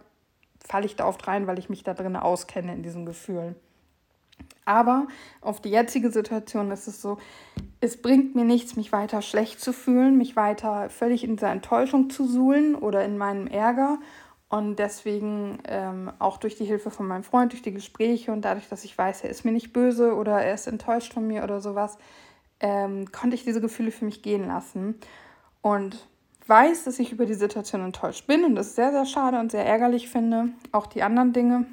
[0.66, 3.56] falle ich da oft rein, weil ich mich da drin auskenne in diesen Gefühlen.
[4.66, 5.08] Aber
[5.42, 7.18] auf die jetzige Situation ist es so,
[7.80, 12.10] es bringt mir nichts, mich weiter schlecht zu fühlen, mich weiter völlig in dieser Enttäuschung
[12.10, 13.98] zu suhlen oder in meinem Ärger.
[14.50, 18.68] Und deswegen ähm, auch durch die Hilfe von meinem Freund, durch die Gespräche und dadurch,
[18.68, 21.62] dass ich weiß, er ist mir nicht böse oder er ist enttäuscht von mir oder
[21.62, 21.98] sowas,
[22.60, 25.00] ähm, konnte ich diese Gefühle für mich gehen lassen.
[25.62, 26.08] Und
[26.48, 29.66] weiß, dass ich über die Situation enttäuscht bin und das sehr, sehr schade und sehr
[29.66, 30.50] ärgerlich finde.
[30.72, 31.66] Auch die anderen Dinge.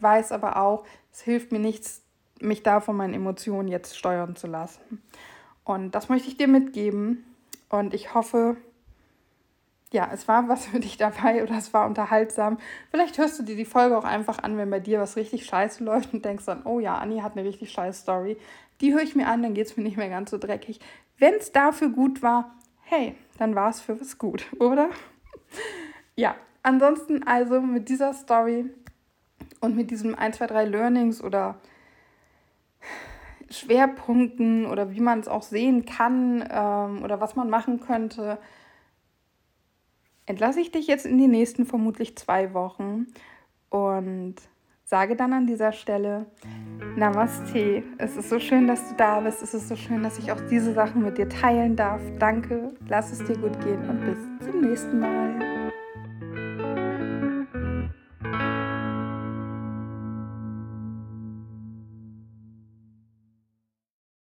[0.00, 2.02] Weiß aber auch, es hilft mir nichts,
[2.40, 5.02] mich da von meinen Emotionen jetzt steuern zu lassen.
[5.64, 7.24] Und das möchte ich dir mitgeben.
[7.68, 8.56] Und ich hoffe,
[9.92, 12.58] ja, es war was für dich dabei oder es war unterhaltsam.
[12.90, 15.82] Vielleicht hörst du dir die Folge auch einfach an, wenn bei dir was richtig scheiße
[15.84, 18.36] läuft und denkst dann, oh ja, Anni hat eine richtig scheiße Story.
[18.80, 20.80] Die höre ich mir an, dann geht es mir nicht mehr ganz so dreckig.
[21.18, 24.90] Wenn es dafür gut war, hey, dann war es für was gut, oder?
[26.14, 28.66] ja, ansonsten also mit dieser Story
[29.60, 31.58] und mit diesem 1, 2, 3 Learnings oder
[33.50, 38.38] Schwerpunkten oder wie man es auch sehen kann ähm, oder was man machen könnte,
[40.26, 43.06] entlasse ich dich jetzt in die nächsten vermutlich zwei Wochen
[43.70, 44.36] und
[44.84, 46.26] sage dann an dieser Stelle
[46.96, 47.82] Namaste.
[47.98, 49.42] Es ist so schön, dass du da bist.
[49.42, 52.00] Es ist so schön, dass ich auch diese Sachen mit dir teilen darf.
[52.18, 55.45] Danke, lass es dir gut gehen und bis zum nächsten Mal.